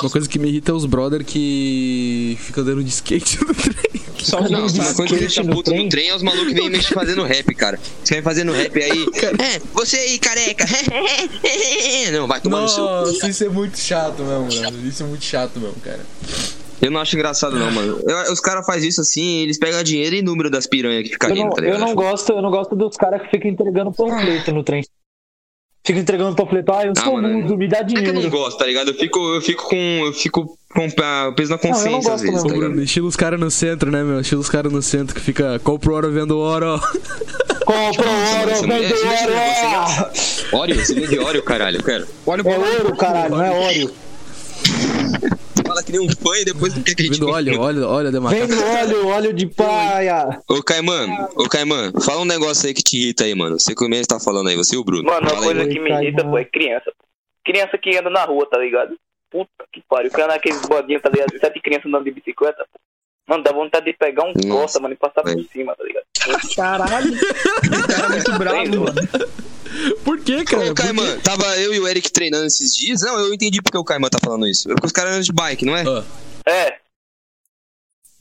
[0.01, 4.03] uma coisa que me irrita é os brother que fica dando de skate no trem.
[4.19, 5.83] Só os Não, nomes, uma coisa que deixa puto trem?
[5.85, 7.79] no trem é os malucos que vêm mexer fazendo rap, cara.
[8.05, 9.07] Você vem fazendo rap aí.
[9.43, 10.65] É, você aí, careca.
[12.13, 12.85] Não, vai tomar no seu.
[12.85, 14.89] Nossa, isso é muito chato mesmo, mano.
[14.89, 16.01] Isso é muito chato mesmo, cara.
[16.81, 18.01] Eu não acho engraçado, não, mano.
[18.05, 21.31] Eu- os caras fazem isso assim, eles pegam dinheiro e número das piranhas que ficam
[21.31, 23.93] Eu rindo, não, tá eu não gosto, eu não gosto dos caras que ficam entregando
[23.93, 24.85] panfleto no trem.
[25.85, 28.13] Fica entregando panfleto, ah, eu Ah, sou mano, mudo, me dá É que eu não
[28.13, 28.31] dinheiro.
[28.31, 28.89] gosto, tá ligado?
[28.91, 29.77] Eu fico, eu fico com.
[30.07, 32.49] Eu fico com ah, o peso na eu não consciência às gosto vezes, tá?
[32.57, 34.21] Bruno, estilo os caras no centro, né, meu?
[34.21, 36.79] Estilo os caras no centro que fica compra hora vendo hora, ó.
[36.79, 40.11] Compra ouro, é, você não- ouro!
[40.53, 42.07] Óleo, você vende óleo, caralho, eu quero.
[42.27, 43.91] Olha o É ouro, caralho, não é óleo.
[45.73, 47.19] Fala que nem um fã e depois não quer que a gente.
[47.19, 48.53] Vendo óleo, óleo, óleo de macaco.
[48.53, 50.39] Óleo, óleo de praia.
[50.47, 53.59] Ô, Caiman, ô, Caiman, fala um negócio aí que te irrita aí, mano.
[53.59, 55.05] Você que mesmo tá falando aí, você e o Bruno.
[55.05, 55.73] Mano, uma Fala aí, coisa mano.
[55.73, 56.93] que me irrita, pô, é criança.
[57.43, 58.95] Criança que anda na rua, tá ligado?
[59.31, 60.11] Puta que pariu.
[60.11, 61.31] O cara naqueles bodinhos, tá ligado?
[61.41, 62.79] Sete crianças andando de bicicleta, pô.
[63.27, 65.49] Mano, dá vontade de pegar um Nossa, costa, mano, e passar por velho.
[65.51, 66.05] cima, tá ligado?
[66.55, 67.13] Caralho.
[67.15, 69.33] O cara é muito bravo, mano.
[70.05, 70.71] Por que, cara?
[70.71, 70.75] Ô?
[70.75, 73.03] Caiman, tava eu e o Eric treinando esses dias.
[73.03, 74.71] Não, eu entendi porque o Caiman tá falando isso.
[74.71, 75.85] É porque os caras andam de bike, não é?
[75.87, 76.05] Ah,
[76.47, 76.77] É,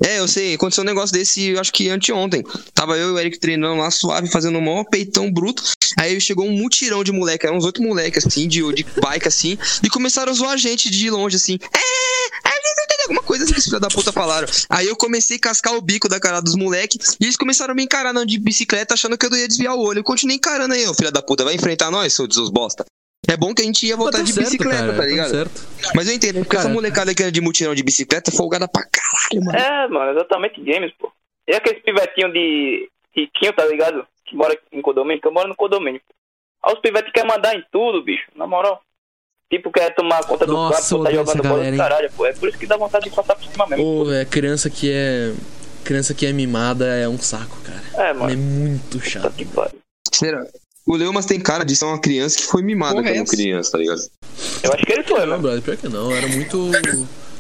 [0.03, 0.55] É, eu sei.
[0.55, 2.43] Aconteceu um negócio desse, eu acho que anteontem.
[2.73, 5.63] Tava eu e o Eric treinando lá suave, fazendo um maior peitão bruto.
[5.97, 9.57] Aí chegou um mutirão de moleque, eram uns outros moleques, assim, de, de bike, assim.
[9.83, 11.59] E começaram a zoar a gente de longe, assim.
[11.61, 12.51] É, é,
[13.03, 14.47] alguma coisa assim que os filhos da puta falaram.
[14.69, 17.17] Aí eu comecei a cascar o bico da cara dos moleques.
[17.19, 19.81] E eles começaram a me encarar não, de bicicleta, achando que eu ia desviar o
[19.81, 19.99] olho.
[19.99, 21.43] Eu continuei encarando aí, ô filho da puta.
[21.43, 22.85] Vai enfrentar nós, seus seus bosta.
[23.29, 25.29] É bom que a gente ia voltar tá de certo, bicicleta, cara, tá ligado?
[25.29, 25.61] certo.
[25.95, 28.67] Mas eu entendo, porque Cara, essa molecada que era de mutirão de bicicleta é folgada
[28.67, 29.57] pra caralho, mano.
[29.57, 31.11] é, mano, exatamente games, pô.
[31.47, 34.05] E aqueles pivetinhos de riquinho, tá ligado?
[34.25, 36.13] Que mora em condomínio, que eu moro no condomínio, pô.
[36.63, 38.81] Aí os pivetes querem mandar em tudo, bicho, na moral.
[39.51, 41.77] Tipo, quer tomar conta do Nossa, carro, pô, tá odeio essa jogando bola galera, do
[41.77, 42.25] caralho, pô.
[42.25, 43.85] É por isso que dá vontade de passar por cima mesmo.
[43.85, 45.33] Ô, velho, criança que é.
[45.83, 47.81] Criança que é mimada é um saco, cara.
[48.07, 48.37] É, É mano.
[48.37, 49.31] muito Puta chato.
[49.33, 49.77] que pariu.
[50.13, 50.45] Será?
[50.87, 53.17] O Leumas tem cara de ser uma criança que foi mimada Correto.
[53.19, 53.99] quando criança, tá ligado?
[54.63, 55.41] Eu acho que ele foi, Não, mano.
[55.41, 56.11] brother, pior que não.
[56.11, 56.71] Era muito.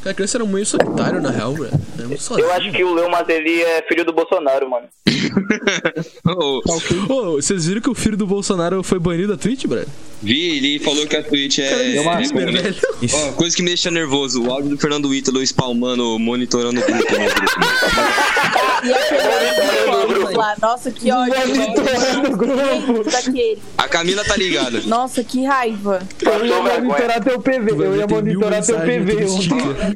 [0.01, 1.79] Cara, a criança era meio solitário, na real, brother.
[1.97, 2.47] Era muito sozinho.
[2.47, 4.87] Eu acho que o Leomas ele é filho do Bolsonaro, mano.
[6.25, 6.61] Ô,
[7.13, 9.87] Ô, vocês viram que o filho do Bolsonaro foi banido da Twitch, brother?
[10.21, 11.69] Vi, ele falou que a Twitch é.
[11.69, 12.75] Cara, é streamer, velho.
[13.13, 17.11] Ó, coisa que me deixa nervoso, o áudio do Fernando Ítalo spalmando, monitorando o grupo.
[20.37, 21.33] né, nossa, que ódio.
[21.47, 23.09] Monitorando o grupo.
[23.77, 24.81] A Camila tá ligada.
[24.85, 25.99] Nossa, que raiva.
[26.21, 27.71] Eu ia monitorar teu PV.
[27.71, 29.90] Eu ia monitorar teu PV.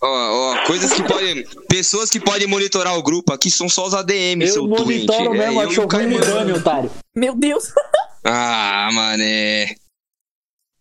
[0.00, 1.44] Ó, ó, coisas que podem.
[1.68, 5.38] Pessoas que podem monitorar o grupo aqui são só os ADM, Eu seu monitoro É,
[5.38, 6.24] mesmo, e ruim me Caimano.
[6.26, 6.90] dane, otário.
[7.14, 7.72] Meu Deus.
[8.26, 9.74] Ah, mané.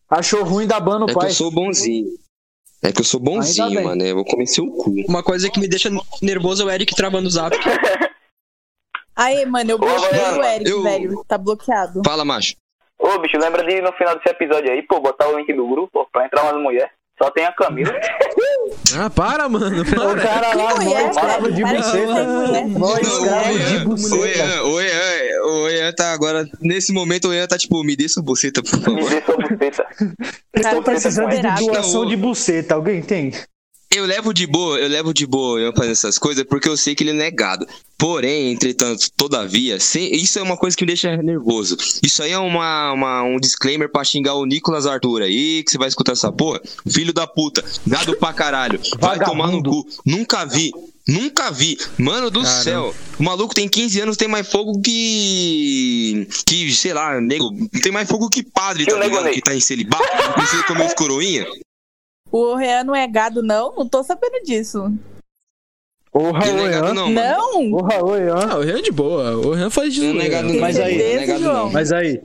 [0.10, 1.30] Achou ruim da ban no É que pai.
[1.30, 2.08] eu sou bonzinho.
[2.82, 4.02] É que eu sou bonzinho, mano.
[4.02, 4.94] Eu vou comer seu cu.
[5.10, 5.90] Uma coisa que me deixa
[6.22, 7.54] nervoso é o Eric travando o zap.
[9.16, 11.26] Aê, mano, eu bloqueei o Eric, eu- velho.
[11.28, 12.02] Tá bloqueado.
[12.06, 12.56] Fala, macho.
[12.98, 15.92] Ô, bicho, lembra de no final desse episódio aí, pô, botar o link do grupo
[15.92, 16.92] pô, pra entrar umas mulheres.
[17.22, 17.94] Só tem a Camila.
[18.96, 19.82] Ah, para, mano.
[19.82, 20.22] O Para.
[20.22, 21.54] cara lá, nós escravo velho?
[21.56, 22.62] de buceta.
[22.68, 24.64] Nós Não, escravo de O buceta.
[24.64, 26.48] O Ian, o Ian tá agora.
[26.62, 29.10] Nesse momento, o Ian tá tipo, me dê sua buceta, por Me favor.
[29.10, 29.86] dê sua buceta.
[30.56, 32.76] Estou precisando de doação de buceta.
[32.76, 33.32] Alguém tem?
[33.96, 36.96] Eu levo de boa, eu levo de boa eu fazer essas coisas porque eu sei
[36.96, 37.68] que ele é negado.
[37.98, 41.78] Porém, entretanto, todavia, sem- isso é uma coisa que me deixa nervoso.
[42.02, 45.78] Isso aí é uma, uma- um disclaimer pra xingar o Nicolas Arthur aí, que você
[45.78, 46.60] vai escutar essa porra.
[46.90, 48.80] Filho da puta, gado pra caralho.
[49.00, 49.32] Vai Vagabundo.
[49.32, 49.88] tomar no cu.
[50.06, 50.72] Nunca vi.
[51.08, 51.78] Nunca vi.
[51.98, 52.64] Mano do Caramba.
[52.64, 52.96] céu.
[53.20, 56.28] O maluco tem 15 anos, tem mais fogo que.
[56.46, 57.52] Que, sei lá, nego.
[57.82, 59.30] Tem mais fogo que padre, Que tá ligado?
[59.30, 60.04] Que tá em celibato.
[60.34, 61.46] Precisa comer os coroinha.
[62.34, 63.72] O Rean não é gado, não?
[63.78, 64.92] Não tô sabendo disso.
[66.16, 67.10] Ele não é gado, não.
[67.12, 67.70] Não?
[67.70, 68.36] Porra, Oian.
[68.36, 69.38] Ah, o Renan é de boa.
[69.38, 70.60] O Renan faz de Não é gado, não.
[70.60, 71.72] Mas aí, Não é gado, não.
[71.72, 72.20] Mas aí.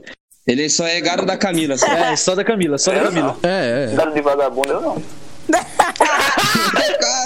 [0.47, 1.77] Ele só é gado da Camila.
[1.77, 1.85] só.
[1.85, 3.37] É, só da Camila, só da Camila.
[3.43, 3.95] É, é.
[3.95, 4.97] Dado de vagabundo, eu não.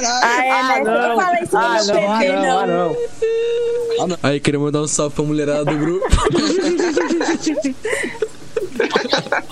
[0.06, 0.84] Ah, é, né?
[0.84, 2.12] Você não fala isso no Ah, meu não,
[2.60, 2.96] ah, não,
[4.02, 4.18] ah, não.
[4.24, 6.06] Aí, queria mandar um salve pra mulherada do grupo.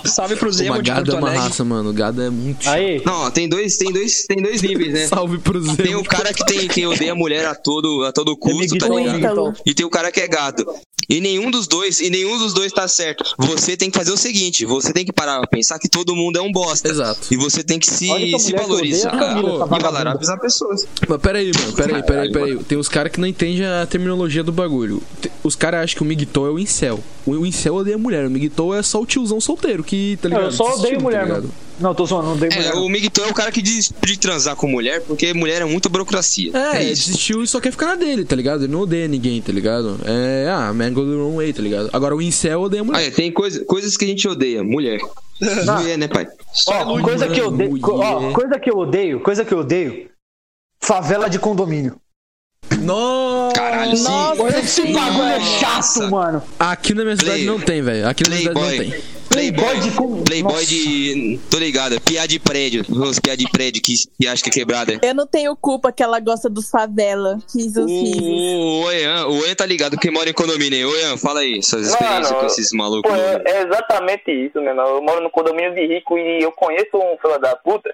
[0.04, 1.48] Salve pro Zemo Uma de gado Porto é uma Alegre.
[1.48, 1.92] raça, mano.
[1.92, 2.74] Gado é muito chato.
[2.74, 3.02] Aí.
[3.04, 5.06] Não, tem dois, tem dois, tem dois níveis, né?
[5.06, 5.76] Salve pro Zé.
[5.76, 8.88] Tem o cara que tem que odeia a mulher a todo, a todo custo, tá
[8.88, 9.18] ligado?
[9.18, 9.52] Ítalo.
[9.64, 10.64] E tem o cara que é gado.
[11.08, 13.22] E nenhum dos dois, e nenhum dos dois tá certo.
[13.36, 16.38] Você tem que fazer o seguinte, você tem que parar pra pensar que todo mundo
[16.38, 16.88] é um bosta.
[16.88, 17.26] Exato.
[17.30, 20.86] E você tem que se, que a se valorizar a Camila, essa e valorizar pessoas.
[21.06, 22.64] Mas peraí, mano, peraí, peraí, peraí.
[22.64, 25.02] Tem uns caras que não entendem a terminologia do bagulho.
[25.42, 27.00] Os caras acham que o Migtol é o incel.
[27.26, 28.26] O incel odeia mulher.
[28.26, 30.44] O Migtol é só o tiozão solteiro que, tá ligado?
[30.46, 31.50] Eu só odeio Desistiu, mulher, tá mano.
[31.80, 32.68] Não, tô zoando, não odeio mulher.
[32.70, 32.86] É, não.
[32.86, 35.88] o Miguel é o cara que diz de transar com mulher, porque mulher é muita
[35.88, 36.52] burocracia.
[36.56, 38.64] É, É desistiu e só quer ficar na dele, tá ligado?
[38.64, 39.98] Ele não odeia ninguém, tá ligado?
[40.04, 41.90] É, ah, man go the wrong way, tá ligado?
[41.92, 42.98] Agora o incel odeia mulher.
[42.98, 44.62] Ah, é, tem coisa, coisas que a gente odeia.
[44.62, 45.00] Mulher.
[45.42, 46.28] Mulher, né, pai?
[46.68, 47.70] Ó, coisa que eu odeio.
[47.72, 47.84] mulher.
[47.84, 50.08] Ó, coisa que eu odeio, coisa que eu odeio.
[50.80, 51.96] Favela de condomínio.
[52.80, 53.54] Nossa!
[53.54, 54.04] Caralho, sim.
[54.04, 56.42] Nossa, Esse bagulho é chato, mano.
[56.58, 58.08] Aqui na minha cidade Play- não tem, velho.
[58.08, 59.02] Aqui na minha cidade não tem.
[59.32, 59.90] Playboy, de
[60.24, 60.66] Playboy Nossa.
[60.66, 61.40] de.
[61.50, 62.84] Tô ligado, piada de prédio.
[62.88, 64.98] Os piada de prédio que, que acha que é quebrada.
[65.02, 67.38] Eu não tenho culpa que ela gosta dos favela.
[67.54, 68.22] Risos, risos.
[68.22, 70.88] O Oian, o Oian tá ligado, quem mora em condomínio.
[70.88, 73.10] Oian, fala aí, suas experiências Mano, com esses malucos.
[73.10, 74.86] Pô, é, exatamente isso, meu irmão.
[74.86, 77.92] Eu moro no condomínio de rico e eu conheço um filho da puta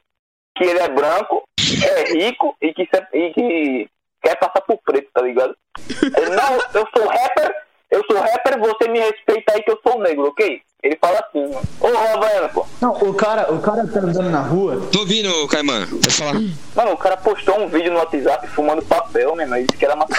[0.57, 2.83] que ele é branco, é rico e que,
[3.13, 3.89] e que
[4.21, 5.55] quer passar por preto, tá ligado?
[5.89, 7.55] Ele, não, eu sou rapper,
[7.91, 10.61] eu sou rapper, você me respeita aí que eu sou negro, ok?
[10.83, 11.61] Ele fala assim, mano.
[11.81, 12.65] Ô, Havaiana, pô.
[12.81, 14.81] Não, o cara, o cara tá andando na rua.
[14.93, 15.85] Tô ouvindo, Caimã.
[15.89, 16.35] Pode falar.
[16.77, 19.59] Mano, o cara postou um vídeo no WhatsApp fumando papel, meu irmão.
[19.59, 20.17] Ele disse que era maconha.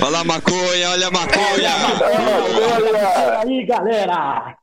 [0.00, 1.70] Olha a maconha, olha a maconha.
[2.74, 4.56] Olha, Aí, galera.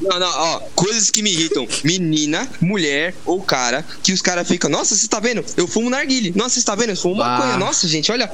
[0.00, 1.66] Não, não, ó, coisas que me irritam.
[1.84, 5.44] Menina, mulher ou cara, que os caras ficam, nossa, você tá vendo?
[5.56, 6.32] Eu fumo narguile.
[6.36, 6.90] Nossa, você tá vendo?
[6.90, 7.38] Eu fumo Ah.
[7.38, 7.56] maconha.
[7.58, 8.30] Nossa, gente, olha.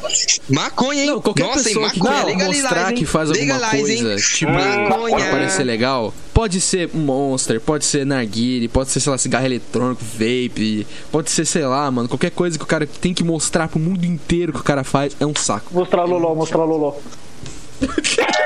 [0.48, 1.06] Maconha, hein?
[1.10, 2.96] Não, qualquer nossa, pessoa hein, que maconha, não, legalize, mostrar hein?
[2.96, 4.02] que faz alguma Legalize, hein?
[4.02, 5.16] coisa, tipo, maconha.
[5.16, 10.02] pra parecer legal, pode ser Monster, pode ser narguile, pode ser, sei lá, cigarro eletrônico,
[10.04, 13.78] vape, pode ser, sei lá, mano, qualquer coisa que o cara tem que mostrar pro
[13.78, 15.72] mundo inteiro que o cara faz é um saco.
[15.74, 16.94] Mostrar Loló, mostrar Loló.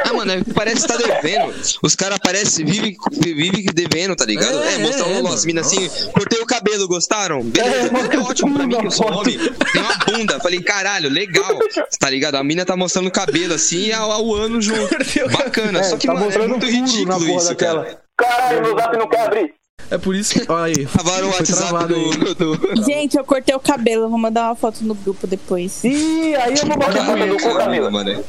[0.04, 1.54] Ah, mano, é parece que tá devendo.
[1.82, 4.62] Os caras parecem, vive, vive devendo, tá ligado?
[4.62, 7.42] É, É, mostrar é, minas assim, cortei o cabelo, gostaram?
[7.42, 9.38] Beleza, É, é, ótimo pra mim que eu sou homem.
[9.38, 10.40] Tem uma bunda.
[10.40, 11.58] Falei, caralho, legal.
[11.98, 12.36] Tá ligado?
[12.36, 14.94] A mina tá mostrando o cabelo assim ao, ao ano junto.
[15.32, 15.80] Bacana.
[15.80, 18.00] É, Só que, tá mano, é mostrando muito ridículo isso, cara.
[18.16, 19.54] Caralho, meu zap não quer abrir.
[19.90, 20.44] É por isso que.
[20.50, 20.86] Olha aí.
[20.86, 22.84] Travaram o WhatsApp do, do...
[22.84, 25.84] Gente, eu cortei o cabelo, eu vou mandar uma foto no grupo depois.
[25.84, 27.58] Ih, aí eu vou bater punheta.
[27.58, 28.24] Caramba, mano.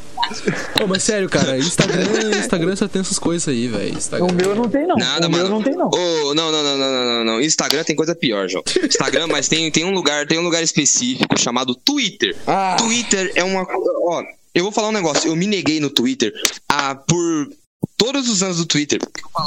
[0.84, 2.04] Ô, mas sério, cara, Instagram,
[2.40, 3.98] Instagram só tem essas coisas aí, velho.
[4.22, 4.96] O meu não tem, não.
[4.96, 5.44] Nada, o mano.
[5.44, 5.90] meu não tem, não.
[5.90, 7.42] Não, não, não, não, não, não, não.
[7.42, 8.64] Instagram tem coisa pior, João.
[8.84, 12.36] Instagram, mas tem, tem um lugar, tem um lugar específico chamado Twitter.
[12.48, 12.76] Ah.
[12.78, 13.66] Twitter é uma.
[13.68, 14.24] Ó,
[14.54, 15.30] eu vou falar um negócio.
[15.30, 16.34] Eu me neguei no Twitter
[16.68, 17.50] a, por
[17.98, 19.00] todos os anos do Twitter.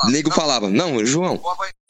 [0.04, 1.40] O nego falava, não, João,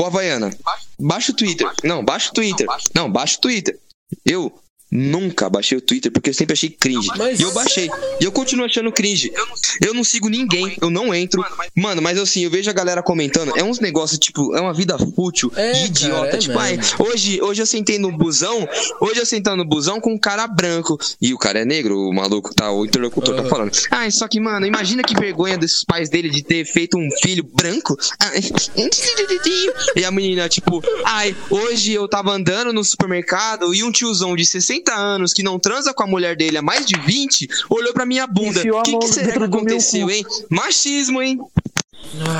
[0.00, 0.50] o Havaiana,
[0.98, 1.70] baixa o Twitter.
[1.84, 2.66] Não, baixa o Twitter.
[2.94, 3.78] Não, baixa o Twitter.
[4.24, 4.58] Eu
[4.90, 7.08] nunca baixei o Twitter porque eu sempre achei cringe.
[7.16, 7.90] Mas- E eu baixei.
[8.20, 9.32] E eu continuo achando cringe.
[9.80, 11.44] Eu não sigo ninguém, eu não entro.
[11.76, 13.52] Mano, mas assim, eu vejo a galera comentando.
[13.56, 16.24] É uns negócios, tipo, é uma vida fútil É, e idiota.
[16.24, 18.66] cara, é tipo, ai, hoje, hoje eu sentei no busão.
[19.00, 20.98] Hoje eu sentei no busão com um cara branco.
[21.20, 23.48] E o cara é negro, o maluco tá, o interlocutor tá Aham.
[23.50, 23.72] falando.
[23.90, 27.44] Ai, só que, mano, imagina que vergonha desses pais dele de ter feito um filho
[27.54, 27.96] branco.
[28.20, 28.40] Ai,
[29.96, 34.44] E a menina, tipo, ai, hoje eu tava andando no supermercado e um tiozão de
[34.44, 38.06] 60 anos que não transa com a mulher dele há mais de 20 olhou pra
[38.06, 38.60] minha bunda.
[38.60, 40.24] O que, que será que aconteceu, hein?
[40.50, 41.38] Machismo, hein?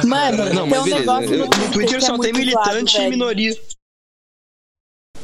[0.06, 2.46] Mano, Não, tem um beleza, negócio no no Twitter, Twitter que é só tem muito
[2.46, 3.10] militante e velho.
[3.10, 3.56] minoria.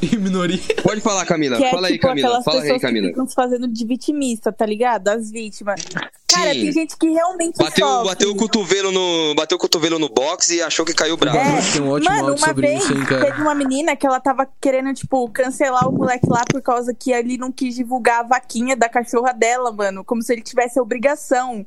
[0.03, 0.59] E minoria.
[0.83, 1.57] Pode falar, Camila.
[1.57, 2.29] Que é Fala aí, tipo Camila.
[2.29, 3.09] aquelas Fala aí, Camila.
[3.09, 5.09] ficam se fazendo de vitimista, tá ligado?
[5.09, 5.81] As vítimas.
[6.29, 6.61] Cara, Sim.
[6.63, 8.09] tem gente que realmente Bateu, sofre.
[8.09, 9.35] bateu o cotovelo no.
[9.35, 11.39] Bateu o cotovelo no box e achou que caiu bravo.
[11.39, 13.25] É, Tem um ótimo mano, uma sobre vez isso, hein, cara.
[13.27, 17.13] teve uma menina que ela tava querendo, tipo, cancelar o moleque lá por causa que
[17.13, 20.05] ele não quis divulgar a vaquinha da cachorra dela, mano.
[20.05, 21.65] Como se ele tivesse a obrigação.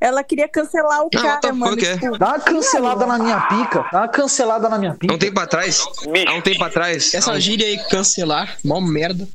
[0.00, 1.76] Ela queria cancelar o Ah, cara, the mano.
[1.84, 1.96] é?
[2.18, 3.84] Dá uma cancelada na minha pica.
[3.92, 5.14] Dá uma cancelada na minha Há pica.
[5.14, 5.84] um tempo atrás.
[6.26, 7.10] Há um tempo atrás.
[7.14, 9.28] há Essa um- gíria aí, cancelar, mó merda.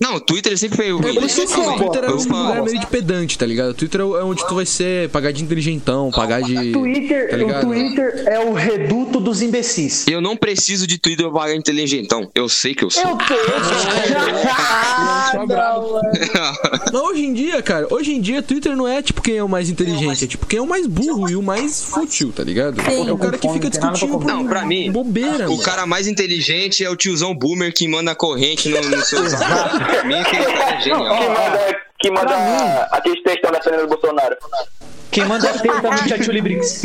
[0.00, 0.86] Não, o Twitter sempre foi.
[1.08, 3.70] É isso que Calma, o Twitter é eu um lugar meio de pedante, tá ligado?
[3.70, 6.72] O Twitter é onde tu vai ser pagar de inteligentão, pagar de.
[6.72, 7.60] Twitter, tá o?
[7.60, 10.06] Twitter é o reduto dos imbecis.
[10.08, 12.28] Eu não preciso de Twitter pra pagar inteligentão.
[12.34, 13.02] Eu sei que eu sou.
[13.08, 13.34] Eu tô.
[14.56, 15.92] Ah, Só não, bravo.
[15.94, 16.10] mano.
[16.92, 19.48] Mas hoje em dia, cara, hoje em dia Twitter não é tipo quem é o
[19.48, 19.93] mais inteligente,
[20.24, 22.80] é tipo quem é o mais burro e o mais fútil, tá ligado?
[22.82, 23.08] Sim.
[23.08, 24.18] É o cara que fica discutindo.
[24.20, 28.68] Não, pra mim, bobeira, O cara mais inteligente é o tiozão boomer que manda corrente
[28.68, 29.78] no, no seu zap.
[29.78, 31.16] Pra mim, cara é genial.
[31.18, 33.50] Que manda, que Pra manda aqueles textão
[33.84, 34.36] o Bolsonaro.
[35.10, 35.52] Quem manda é
[35.90, 36.82] no chat Briggs.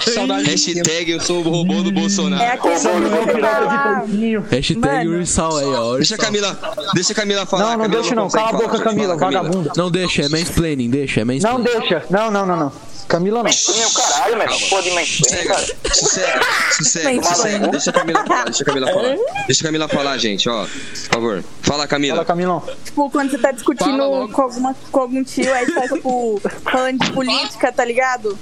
[0.00, 2.42] Saudade Hashtag eu sou o robô do Bolsonaro.
[2.42, 4.00] É aquele fala.
[4.00, 4.44] porquinho.
[4.50, 5.08] Hashtag.
[5.08, 5.96] Ursal aí, ó.
[5.96, 6.18] Deixa a.
[6.18, 6.58] Camila,
[6.94, 7.62] deixa a Camila falar.
[7.62, 8.28] Não, não Camila deixa não.
[8.28, 8.78] Cala a boca.
[8.78, 9.72] Camila, Fala, vagabunda.
[9.76, 11.64] Não deixa, é mansplaining, deixa, é Não mansplaining.
[11.64, 12.04] deixa.
[12.10, 12.72] Não, não, não, não.
[13.06, 13.52] Camila não.
[13.52, 14.46] Sim, o caralho, meu.
[14.70, 15.66] Pô, de mainstream, cara.
[15.92, 16.40] Sossega,
[16.72, 17.68] sossega, sossega.
[17.68, 19.16] Deixa a Camila falar, deixa a Camila falar.
[19.46, 20.64] Deixa a Camila falar, gente, ó.
[20.64, 21.44] Por favor.
[21.62, 22.14] Fala, Camila.
[22.16, 22.62] Fala, Camilão.
[22.84, 27.12] Tipo, quando você tá discutindo com, alguma, com algum tio, aí tá, tipo, falando de
[27.12, 28.38] política, tá ligado?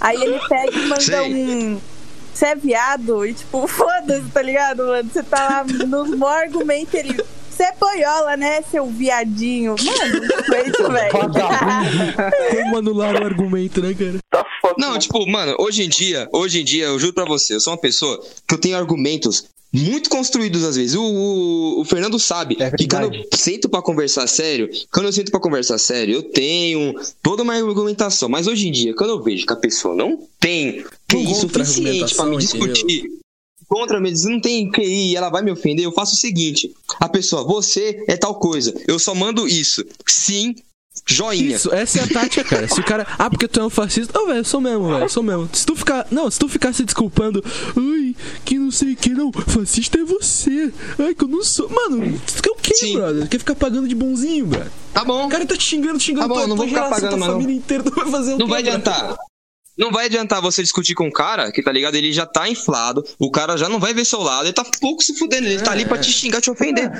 [0.00, 1.34] Aí ele pega e manda Sei.
[1.34, 1.80] um.
[2.32, 3.26] Você é viado?
[3.26, 5.10] E tipo, foda-se, tá ligado, mano?
[5.12, 7.22] Você tá lá no maior argumento ele.
[7.50, 9.74] Você é boiola, né, seu viadinho?
[9.78, 11.10] Mano, é isso, velho.
[12.62, 14.14] Como anular o argumento, né, cara?
[14.30, 14.76] Tá foda.
[14.78, 17.74] Não, tipo, mano, hoje em dia, hoje em dia, eu juro pra você, eu sou
[17.74, 18.18] uma pessoa
[18.48, 20.96] que eu tenho argumentos muito construídos às vezes.
[20.96, 25.12] O, o, o Fernando sabe É que quando eu sento pra conversar sério, quando eu
[25.12, 28.28] sento pra conversar sério, eu tenho toda uma argumentação.
[28.28, 32.26] Mas hoje em dia, quando eu vejo que a pessoa não tem QI suficiente pra
[32.26, 33.20] me discutir.
[33.68, 35.84] Contra mim, não tem QI, ela vai me ofender.
[35.84, 38.74] Eu faço o seguinte: a pessoa, você é tal coisa.
[38.88, 39.84] Eu só mando isso.
[40.04, 40.56] Sim,
[41.14, 41.56] joinha.
[41.56, 42.68] Isso, essa é a tática, cara.
[42.68, 43.06] Se o cara.
[43.18, 44.12] Ah, porque tu é um fascista.
[44.18, 45.08] Não, velho, eu sou mesmo, velho.
[45.08, 45.48] Sou mesmo.
[45.52, 46.06] Se tu ficar.
[46.10, 47.42] Não, se tu ficar se desculpando.
[47.76, 49.30] Ai, que não sei o que, não.
[49.32, 50.72] Fascista é você.
[50.98, 51.68] Ai, que eu não sou.
[51.68, 52.94] Mano, tu quer o quê, Sim.
[52.94, 53.28] brother?
[53.28, 54.70] Quer ficar pagando de bonzinho, brother?
[54.92, 55.26] Tá bom.
[55.26, 56.22] O cara tá te xingando, te xingando.
[56.22, 57.26] Tá bom, tua- não vou ficar pagando tua não.
[57.26, 58.80] família inteira, tu vai fazer o Não quê, vai brother?
[58.80, 59.16] adiantar.
[59.78, 61.94] Não vai adiantar você discutir com um cara que, tá ligado?
[61.94, 65.02] Ele já tá inflado, o cara já não vai ver seu lado, ele tá pouco
[65.02, 66.90] se fudendo, ele tá ali pra te xingar, te ofender.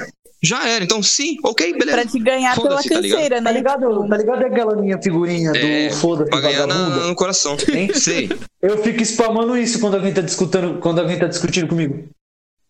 [0.43, 1.99] Já era, então sim, ok, beleza.
[1.99, 3.03] Pra te ganhar pela tá ligado?
[3.03, 3.53] canseira, Tá né?
[3.53, 4.09] ligado?
[4.09, 7.07] Tá ligado aquela minha figurinha do É, foda-se pra ganhar na- vagabunda?
[7.09, 7.57] no coração.
[7.75, 7.91] Hein?
[7.95, 8.31] Sei.
[8.63, 12.09] Eu fico spamando isso quando alguém tá discutindo, quando alguém tá discutindo comigo.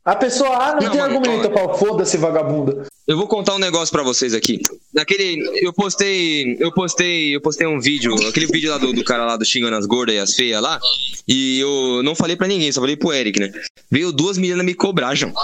[0.04, 1.58] A pessoa, ah, não, Não, tem mano, argumento, olha.
[1.58, 2.86] falo, foda-se vagabunda.
[3.06, 4.60] Eu vou contar um negócio pra vocês aqui.
[4.94, 5.42] Naquele.
[5.64, 6.56] Eu postei.
[6.58, 7.36] Eu postei.
[7.36, 8.14] Eu postei um vídeo.
[8.26, 10.80] Aquele vídeo lá do, do cara lá do xingando as gordas e as feias lá.
[11.28, 13.52] E eu não falei pra ninguém, só falei pro Eric, né?
[13.90, 15.34] Veio duas meninas me cobrar, João.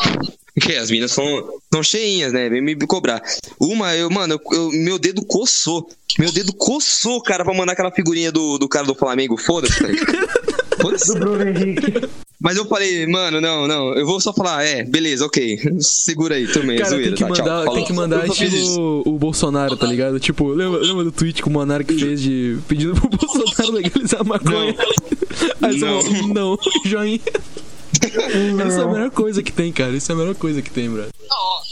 [0.58, 2.48] Porque as meninas são, são cheinhas, né?
[2.48, 3.22] Veio me cobrar.
[3.60, 5.86] Uma, eu, mano, eu- eu- meu dedo coçou.
[6.18, 9.36] Meu dedo coçou, cara, pra mandar aquela figurinha do, do cara do Flamengo.
[9.36, 10.16] Foda-se, tá ligado?
[10.80, 11.12] Foda-se.
[11.12, 12.08] Do Bruno Henrique.
[12.40, 13.94] Mas eu falei, mano, não, não.
[13.94, 15.58] Eu vou só falar, é, beleza, ok.
[15.80, 16.74] Segura aí, turma.
[16.76, 17.28] Cara, zoeira, tem que tá?
[17.34, 17.74] Tchau, mandar, falou.
[17.74, 20.18] tem que mandar estilo o Bolsonaro, tá ligado?
[20.20, 24.24] Tipo, lembra, lembra do tweet que o Monark fez de pedindo pro Bolsonaro legalizar a
[24.24, 24.74] maconha?
[25.62, 26.02] Aí você Não.
[26.02, 27.20] falou, não, joinha.
[28.68, 29.92] Isso é a melhor coisa que tem, cara.
[29.92, 31.06] Isso é a melhor coisa que tem, bro.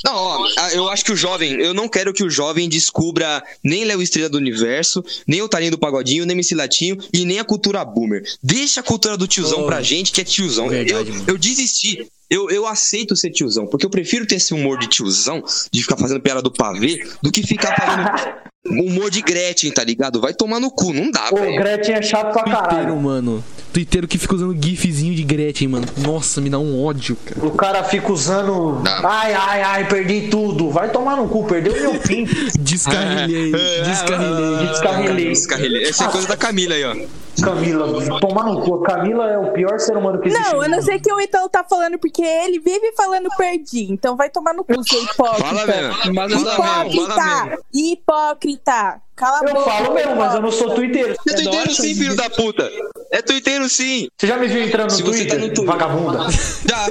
[0.05, 3.85] Não, ó, eu acho que o jovem, eu não quero que o jovem descubra nem
[3.85, 7.45] Léo Estrela do Universo, nem o Tarinho do Pagodinho, nem Missy Latinho e nem a
[7.45, 8.23] cultura boomer.
[8.43, 10.69] Deixa a cultura do tiozão Oh, pra gente, que é tiozão.
[10.69, 11.25] verdade, eu, mano.
[11.29, 12.07] eu desisti.
[12.29, 15.97] Eu, eu aceito ser tiozão, porque eu prefiro ter esse humor de tiozão, de ficar
[15.97, 20.21] fazendo piada do pavê, do que ficar fazendo humor de Gretchen, tá ligado?
[20.21, 21.57] Vai tomar no cu, não dá, velho.
[21.57, 22.97] Gretchen é chato pra caralho.
[22.97, 23.43] mano.
[23.75, 25.85] Twitteiro que fica usando gifzinho de Gretchen, mano.
[25.99, 27.45] Nossa, me dá um ódio, cara.
[27.45, 28.81] O cara fica usando.
[28.81, 29.09] Não.
[29.11, 30.71] Ai, ai, ai, perdi tudo.
[30.71, 32.33] Vai tomar no cu, perdeu meu pinto.
[32.57, 33.51] Descarrilhei,
[33.83, 34.67] descarrilhei.
[34.69, 35.29] Descarrilhei.
[35.31, 35.83] Descarrilhei.
[35.89, 36.95] Essa é coisa da Camila aí, ó.
[37.43, 38.85] Camila, tomar no cu.
[38.85, 40.53] A Camila é o pior ser humano que existe.
[40.53, 43.91] Não, eu não sei que o Ítalo tá falando, porque ele vive falando perdi.
[43.91, 45.43] Então vai tomar no cu, seu hipócrita.
[45.49, 46.15] Fala mesmo.
[46.15, 47.65] Mas essa Fala mesmo, fala mesmo.
[47.75, 49.04] Hipócrita!
[49.17, 49.71] Cala Eu boca.
[49.71, 51.13] falo mesmo, mas eu não sou twitteiro.
[51.29, 52.71] É tuiteiro sim, filho da puta.
[53.13, 54.09] É tuiteiro sim.
[54.19, 55.41] Você já me viu entrando no Se você tá Twitter?
[55.41, 55.65] no Twitter.
[55.65, 56.19] Vagabunda.
[56.69, 56.91] Já.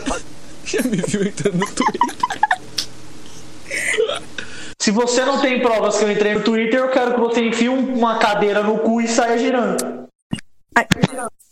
[0.66, 2.00] Já me viu entrando no Twitter.
[4.80, 7.70] Se você não tem provas que eu entrei no Twitter, eu quero que você enfie
[7.70, 10.04] um- uma cadeira no cu e saia girando.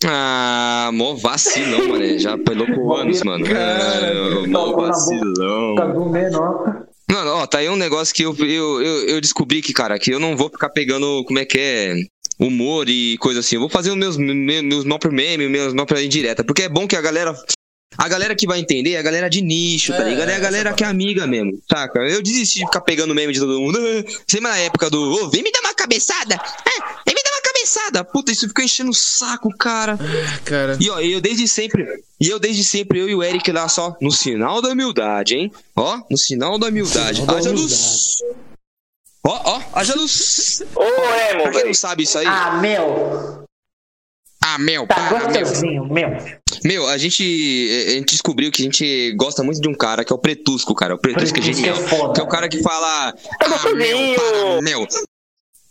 [0.05, 2.19] Ah, mó vacilão, mano.
[2.19, 3.45] Já pelou por anos, mano.
[3.45, 5.75] É, mó vacilão.
[5.75, 6.80] Fica do menor.
[7.11, 10.11] Mano, ó, tá aí um negócio que eu, eu, eu, eu descobri que, cara, que
[10.11, 11.95] eu não vou ficar pegando, como é que é,
[12.39, 13.55] humor e coisa assim.
[13.55, 16.43] Eu vou fazer os meus, meus, meus próprios memes, meus próprios indireta.
[16.43, 17.35] Porque é bom que a galera.
[17.97, 20.29] A galera que vai entender é a galera de nicho, tá É, ligado?
[20.29, 21.99] É a galera que é amiga mesmo, saca?
[21.99, 23.77] Eu desisti de ficar pegando meme de todo mundo.
[24.25, 26.39] Sempre na época do, ô, vem me dar uma cabeçada!
[26.41, 27.00] Ah,
[27.65, 28.03] cabeçada!
[28.03, 29.97] Puta, isso ficou enchendo o saco, cara.
[29.99, 30.77] Ah, cara.
[30.79, 31.85] E ó, eu desde sempre,
[32.19, 35.51] e eu desde sempre, eu e o Eric lá só, no sinal da humildade, hein?
[35.75, 37.21] Ó, no sinal da humildade.
[37.21, 38.17] Sinal da Haja luz.
[39.23, 40.63] Ó, ó, haja luz.
[40.75, 43.45] Ô, Emo, Pra quem não sabe isso aí, Ah, meu.
[44.43, 45.19] ah, meu, Tá pá, meu.
[45.27, 46.09] gostosinho, meu.
[46.63, 50.11] Meu, a gente, a gente descobriu que a gente gosta muito de um cara que
[50.11, 50.95] é o Pretusco, cara.
[50.95, 51.77] O Pretusco é Pretusco genial.
[51.83, 52.13] é foda.
[52.13, 53.09] Que é o cara que fala,
[53.39, 54.87] ah, meu, pá, meu.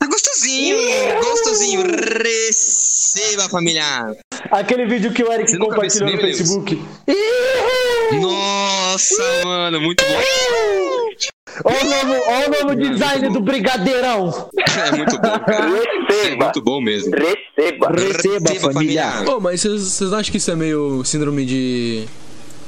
[0.01, 0.79] Tá gostosinho,
[1.23, 1.83] gostosinho.
[2.25, 3.85] Receba, família.
[4.51, 6.19] Aquele vídeo que o Eric Você compartilhou no?
[6.19, 6.83] Facebook.
[8.19, 10.21] Nossa, mano, muito bom.
[11.65, 14.49] Olha o novo, olha o novo design do Brigadeirão.
[14.71, 15.67] É muito bom, cara.
[15.69, 16.45] É Receba.
[16.45, 17.11] muito bom mesmo.
[17.15, 17.91] Receba.
[17.91, 19.25] Receba, família.
[19.27, 22.07] Ô, mas vocês acham que isso é meio síndrome de.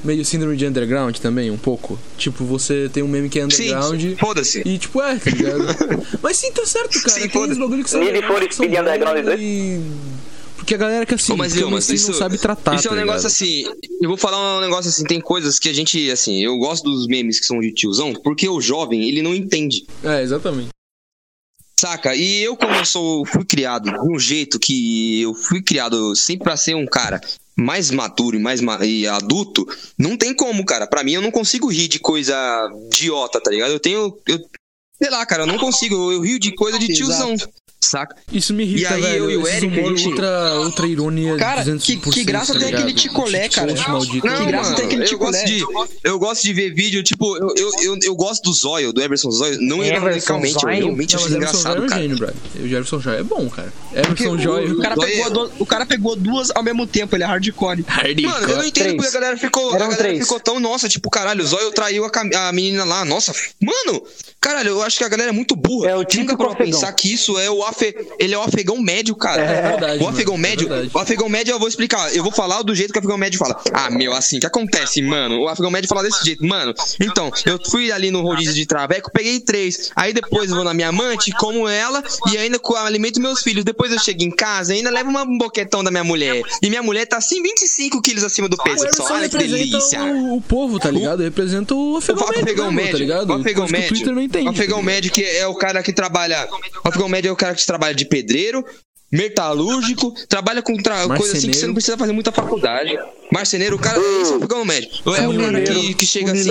[0.05, 1.99] Meio síndrome de underground também, um pouco?
[2.19, 4.01] Tipo, você tem um meme que é underground.
[4.01, 4.63] Sim, foda-se.
[4.65, 5.65] E tipo, é, tá ligado?
[6.21, 7.21] Mas sim, tá certo, cara.
[7.21, 8.01] Sim, tem uns bagulho que são.
[8.01, 9.81] Need for que são Speed Underground bons e...
[10.57, 12.77] Porque a galera que assim, Ô, mas, que assim, isso, não sabe tratar.
[12.77, 13.65] isso é um tá negócio assim.
[14.01, 15.03] Eu vou falar um negócio assim.
[15.03, 18.49] Tem coisas que a gente, assim, eu gosto dos memes que são de tiozão, porque
[18.49, 19.85] o jovem, ele não entende.
[20.05, 20.69] É, exatamente.
[21.77, 22.15] Saca?
[22.15, 26.45] E eu, como eu sou, fui criado de um jeito que eu fui criado sempre
[26.45, 27.21] pra ser um cara
[27.57, 29.67] mais maduro e mais ma- e adulto,
[29.99, 30.87] não tem como, cara.
[30.87, 32.35] Pra mim, eu não consigo rir de coisa
[32.89, 33.71] idiota, tá ligado?
[33.73, 34.17] Eu tenho.
[34.27, 34.39] Eu,
[35.01, 36.13] sei lá, cara, eu não consigo.
[36.13, 37.35] Eu, rio de coisa de tiozão.
[37.85, 38.17] Saca?
[38.33, 39.25] Isso me irrita, E aí, velho.
[39.25, 42.61] eu e o Eric, humor gente- ultra, ultra ironia Cara, 200%, que- que graça tá
[42.61, 43.73] tem aquele ticolé, cara.
[43.75, 45.33] Não, Que graça mano, tem aquele eu ticolé.
[45.33, 45.65] gosto, de,
[46.05, 49.31] eu gosto de ver vídeo, tipo, eu, eu, eu, eu gosto do Zóio, do Everson
[49.33, 50.77] Zóio, não Everson ironicamente, eu Zóio?
[50.77, 52.35] realmente Não, acho Everson é engraçado, um cara.
[52.61, 53.73] O Jefferson Joy é bom, cara.
[53.95, 54.71] Everson o- Joy.
[54.73, 57.85] O cara, pegou, do- o cara pegou duas ao mesmo tempo, ele é hardcore.
[58.23, 61.43] Mano, eu não entendo porque a galera ficou, a galera ficou tão, nossa, tipo, caralho,
[61.43, 64.03] o Zóio traiu a, menina lá, nossa, mano,
[64.41, 65.91] caralho, eu acho que a galera é muito burra.
[65.91, 69.15] É o Nunca pra pensar que isso é o afe, ele é o afegão médio,
[69.17, 69.43] cara.
[69.43, 70.91] É verdade, o afegão mano, é médio, verdade.
[70.95, 73.39] o afegão médio eu vou explicar, eu vou falar do jeito que o afegão médio
[73.39, 73.61] fala.
[73.73, 75.41] Ah, meu, assim, o que acontece, mano?
[75.41, 76.75] O afegão médio fala desse jeito, mano.
[77.01, 79.91] Então, eu fui ali no rodízio de traveco, peguei três.
[79.97, 83.65] Aí depois eu vou na minha amante, como ela e ainda alimento meus filhos.
[83.65, 86.43] Depois eu chego em casa e ainda levo um boquetão da minha mulher.
[86.63, 88.85] E minha mulher tá assim 25 quilos acima do O peso.
[88.85, 90.03] Everson Só, olha que delícia.
[90.03, 91.23] o, o povo, tá ligado?
[91.23, 93.31] Representa o afegão O médio, afegão mesmo, médio, tá ligado?
[93.31, 94.47] o afegão médio, O Twitter não entende.
[94.47, 96.49] o afegão tá médio que é o cara que trabalha,
[96.85, 98.65] o afegão médio é o cara que trabalha de pedreiro,
[99.11, 102.99] metalúrgico, trabalha com tra- coisa assim que você não precisa fazer muita faculdade.
[103.31, 104.91] Marceneiro, o cara, esse é o afegão médio.
[105.17, 106.51] É o cara que, que chega assim,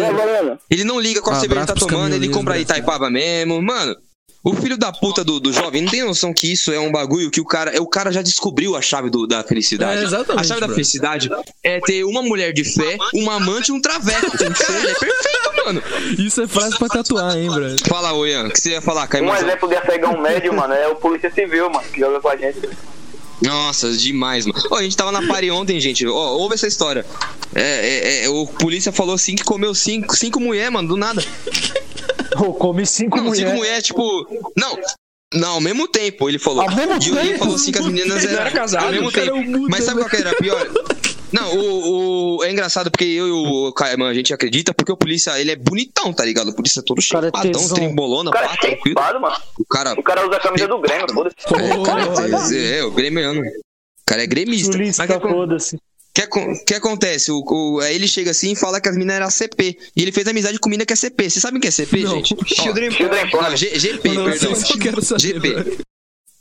[0.69, 2.71] ele não liga qual Um cerveja abraço tá tomando, ele compra brasileiros.
[2.71, 3.95] Itaipava mesmo, mano.
[4.43, 7.29] O filho da puta do, do jovem não tem noção que isso é um bagulho
[7.29, 10.01] que o cara, é o cara já descobriu a chave do- da felicidade.
[10.01, 10.75] É, exatamente, a chave da bro.
[10.75, 11.29] felicidade
[11.61, 14.25] é ter uma mulher de fé, uma amante e um traveco.
[14.25, 14.37] É
[14.95, 15.83] perfeito, mano.
[16.17, 17.65] Isso é frase pra tatuar, hein, bro?
[17.87, 19.35] Fala, ô Ian, o que você ia falar, Um Caimão?
[19.35, 22.57] exemplo de afegão médio, mano, é o Polícia Civil, mano, que joga com a gente.
[23.43, 24.59] Nossa, demais, mano.
[24.71, 26.05] Ó, a gente tava na party ontem, gente.
[26.07, 27.05] Ó, ouve essa história.
[27.53, 27.61] É,
[28.21, 31.23] é, é, o polícia falou assim que comeu cinco, cinco mulheres, mano, do nada.
[32.43, 33.53] Eu comi cinco Não, cinco mulheres.
[33.59, 34.27] mulheres, tipo.
[34.57, 34.77] Não.
[35.33, 36.61] Não, ao mesmo tempo, ele falou.
[36.61, 37.39] Ao mesmo e ele tempo?
[37.39, 39.29] falou assim que as meninas Ele eram era casado, Ao mesmo tempo.
[39.29, 40.03] é um Mas sabe né?
[40.03, 40.67] qual que era pior?
[41.31, 44.97] Não, o, o- é engraçado porque eu e o Caimã, a gente acredita porque o
[44.97, 46.49] polícia, ele é bonitão, tá ligado?
[46.49, 48.95] O polícia é todo é chapadão, O cara pá, é tranquilo.
[49.21, 49.35] mano.
[49.57, 52.57] O cara, O cara usa a camisa do Grêmio, foda-se.
[52.57, 53.39] é, é, o gremiano.
[53.39, 54.77] O cara é gremista.
[54.77, 55.77] Mas Sulista, foda-se.
[56.13, 56.27] Que,
[56.65, 57.31] que acontece?
[57.31, 59.77] O, o- ele chega assim e fala que as minas eram CP.
[59.95, 61.29] E ele fez amizade com mina que é CP.
[61.29, 62.15] Vocês sabem o que é CP, Não.
[62.15, 62.35] gente?
[62.35, 63.55] Ó, Children não.
[63.57, 64.55] G- GP, Não, perdão.
[65.17, 65.77] GP.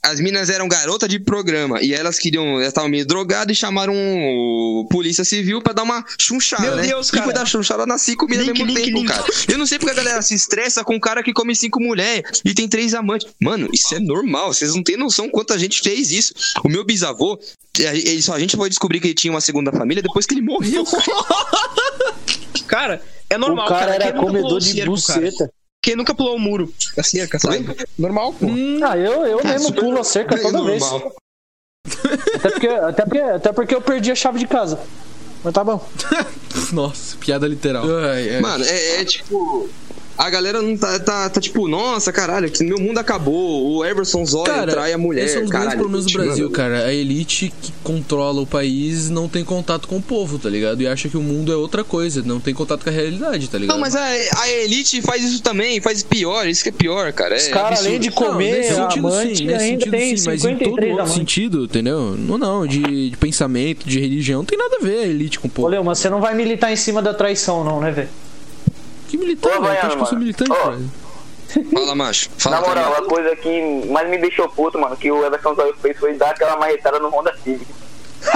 [0.03, 3.95] As minas eram garota de programa e elas queriam, elas estavam meio drogadas e chamaram
[3.95, 6.87] o polícia civil pra dar uma chunchada, Meu né?
[6.87, 7.25] Deus, cara.
[7.25, 9.09] foi dar chunchada nas cinco minas ao mesmo link, tempo, link.
[9.09, 9.25] cara.
[9.47, 12.41] Eu não sei porque a galera se estressa com um cara que come cinco mulheres
[12.45, 13.29] e tem três amantes.
[13.39, 16.33] Mano, isso é normal, vocês não têm noção quanto a gente fez isso.
[16.65, 17.39] O meu bisavô,
[17.79, 20.43] ele só a gente foi descobrir que ele tinha uma segunda família depois que ele
[20.43, 20.85] morreu.
[22.67, 25.31] Cara, é normal, o cara, Quem era comedor de cerco, cara?
[25.83, 27.67] Quem nunca pulou o muro da cerca, sabe?
[27.99, 28.47] Normal, pô.
[28.85, 30.81] Ah, eu, eu mesmo super- pulo a cerca toda vez.
[30.83, 31.15] normal.
[32.37, 34.79] Até porque, até, porque, até porque eu perdi a chave de casa.
[35.43, 35.83] Mas tá bom.
[36.73, 37.85] Nossa, piada literal.
[38.05, 38.41] Ai, ai.
[38.41, 39.69] Mano, é, é tipo.
[40.19, 43.73] A galera não tá, tá, tá tipo, nossa, caralho, que meu mundo acabou.
[43.77, 45.23] O Everson Zóia Cara, trai a mulher.
[45.25, 46.51] esses são os grandes caralho, problemas do Brasil, mano.
[46.51, 46.85] cara.
[46.85, 50.83] A elite que controla o país não tem contato com o povo, tá ligado?
[50.83, 53.57] E acha que o mundo é outra coisa, não tem contato com a realidade, tá
[53.57, 53.75] ligado?
[53.75, 57.37] Não, mas a, a elite faz isso também, faz pior, isso que é pior, cara.
[57.37, 57.89] Os É caras, absurdo.
[57.89, 60.49] além de Não, comer nesse sentido amante, sim, nesse ainda sentido tem sim, mas em
[60.51, 62.15] todo 53 outro sentido, entendeu?
[62.19, 65.49] Não, não, de, de pensamento, de religião, não tem nada a ver a elite com
[65.49, 65.69] o Ô, povo.
[65.69, 68.09] Léo, mas você não vai militar em cima da traição, não, né, velho?
[69.11, 69.75] Que militante, Ô, velho?
[69.75, 70.21] Tu acha Baiano, que eu sou mano.
[70.21, 70.71] militante, Ó.
[70.71, 70.91] velho?
[71.75, 72.31] Fala, macho.
[72.39, 75.75] Fala, Na moral, a coisa que mais me deixou puto, mano, que o Everson Zóio
[75.83, 77.67] fez foi dar aquela marretada no Honda Civic.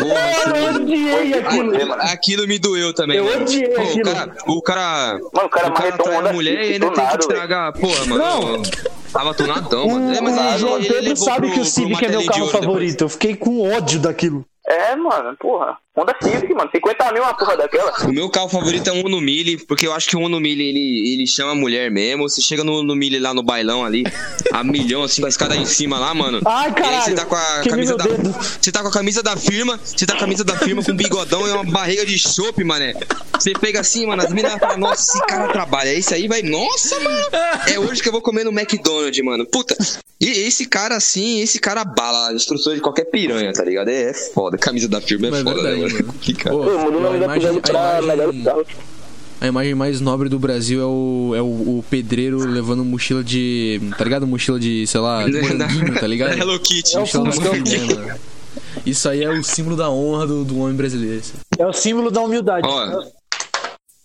[0.00, 1.94] Porra, Eu odiei aquilo.
[2.00, 3.18] Aquilo me doeu também.
[3.18, 4.10] Eu odiei Pô, aquilo.
[4.10, 6.90] O cara, o cara, Mano, o cara o cara marretou trai a mulher e ainda
[6.90, 7.72] tem que estragar.
[7.74, 8.18] Porra, mano.
[8.24, 8.62] Não.
[9.12, 10.14] Tava tunadão, O, mano.
[10.14, 12.40] É, mas o ele- João ele Pedro sabe pro- que o Civic é meu carro
[12.40, 12.64] Ouro depois.
[12.66, 13.04] favorito.
[13.04, 14.44] Eu fiquei com ódio daquilo.
[14.66, 15.76] É, mano, porra.
[15.98, 16.70] Honda Civic, mano.
[16.72, 17.92] 50 mil uma porra daquela.
[18.04, 20.62] O meu carro favorito é um Uno Mille, porque eu acho que o Uno Mille,
[20.62, 22.28] ele, ele chama a mulher mesmo.
[22.28, 24.04] Você chega no Uno Mille lá no bailão ali,
[24.52, 26.40] a milhão, assim, com a escada em cima lá, mano.
[26.46, 27.04] Ai, E aí caralho.
[27.04, 28.04] você tá com a camisa da.
[28.60, 30.92] Você tá com a camisa da firma, você tá com a camisa da firma com
[30.92, 32.94] um bigodão e uma barriga de chope, mané.
[33.38, 35.92] Você pega assim, mano, as minas falam, nossa, esse cara trabalha.
[35.94, 37.18] Esse aí vai, nossa, mano.
[37.66, 39.46] É hoje que eu vou comer no McDonald's, mano.
[39.46, 39.76] Puta.
[40.20, 43.88] E esse cara assim, esse cara bala a destruição de qualquer piranha, tá ligado?
[43.88, 44.58] É, é foda.
[44.58, 45.87] Camisa da firma é Mas é foda, verdade, né, mano?
[45.88, 46.52] É complicado.
[46.52, 48.64] Pô, o nome a da imagem, pra melhor
[49.40, 53.80] a mais nobre do Brasil é o, é o, o pedreiro levando mochila de.
[53.96, 54.26] Tá ligado?
[54.26, 56.32] Mochila de, sei lá, de moranguinho, tá ligado?
[56.38, 56.96] Hello Kitty.
[56.96, 58.18] É Mochila é né?
[58.84, 61.22] Isso aí é o símbolo da honra do, do homem brasileiro.
[61.56, 62.66] É o símbolo da humildade.
[62.66, 63.04] Ó,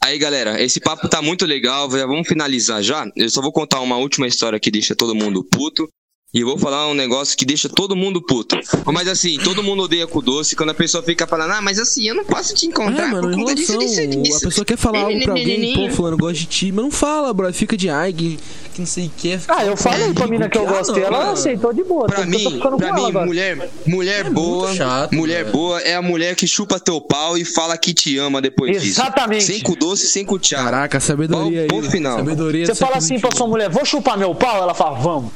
[0.04, 3.06] aí galera, esse papo tá muito legal, já vamos finalizar já.
[3.16, 5.88] Eu só vou contar uma última história que deixa todo mundo puto.
[6.34, 8.58] E eu vou falar um negócio que deixa todo mundo puto.
[8.92, 12.08] Mas assim, todo mundo odeia com doce quando a pessoa fica falando, ah, mas assim,
[12.08, 14.38] eu não posso te encontrar É, mano, por conta disso, disso, disso.
[14.38, 17.32] A pessoa quer falar algo pra alguém, pô, fulano, gosta de ti, mas não fala,
[17.36, 17.54] bro.
[17.54, 18.40] Fica de ai, que,
[18.74, 19.40] que não sei o que.
[19.48, 22.08] Ah, eu falei pra mina que eu gosto ela aceitou de boa.
[22.08, 25.56] Pra mim, pra ela mim, mulher, mulher boa, É muito chato, mulher velho.
[25.56, 29.00] boa é a mulher que chupa teu pau e fala que te ama depois disso.
[29.00, 29.44] Exatamente.
[29.44, 30.64] Sem com doce, sem com tchau.
[30.64, 31.68] Caraca, sabedoria aí.
[31.68, 32.18] Ponto final.
[32.18, 34.58] Sabedoria Você fala assim pra sua mulher, vou chupar meu pau?
[34.64, 35.32] Ela fala, vamos.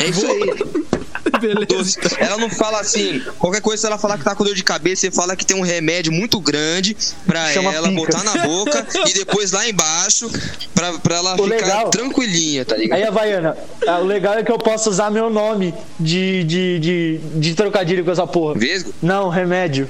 [0.00, 0.90] É isso aí.
[1.40, 1.98] Beleza.
[2.18, 5.02] Ela não fala assim, qualquer coisa, se ela falar que tá com dor de cabeça,
[5.02, 6.96] você fala que tem um remédio muito grande
[7.26, 8.00] pra Chama ela pica.
[8.00, 10.30] botar na boca e depois lá embaixo
[10.74, 12.98] pra, pra ela O ficar legal- tranquilinha, tá ligado?
[12.98, 13.56] Aí, Havaiana,
[13.86, 18.04] ah, o legal é que eu posso usar meu nome de, de, de, de trocadilho
[18.04, 18.54] com essa porra.
[18.58, 18.92] Vesgo?
[19.02, 19.88] Não, remédio.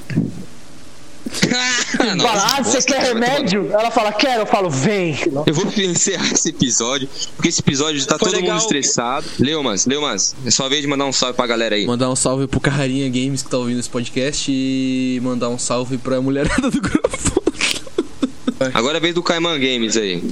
[2.17, 3.71] Nossa, Fala, ah, você quer tomar- remédio?
[3.73, 4.43] Ela fala, quero.
[4.43, 5.17] Eu falo, vem.
[5.47, 8.55] Eu vou encerrar esse episódio, porque esse episódio tá Foi todo legal.
[8.55, 9.27] mundo estressado.
[9.39, 11.87] Leumas, Leumas, é sua vez de mandar um salve pra galera aí.
[11.87, 15.99] Mandar um salve pro Carrarinha Games que tá ouvindo esse podcast e mandar um salve
[15.99, 17.09] pra mulherada do grupo.
[18.75, 20.23] Agora é a vez do Caiman Games aí.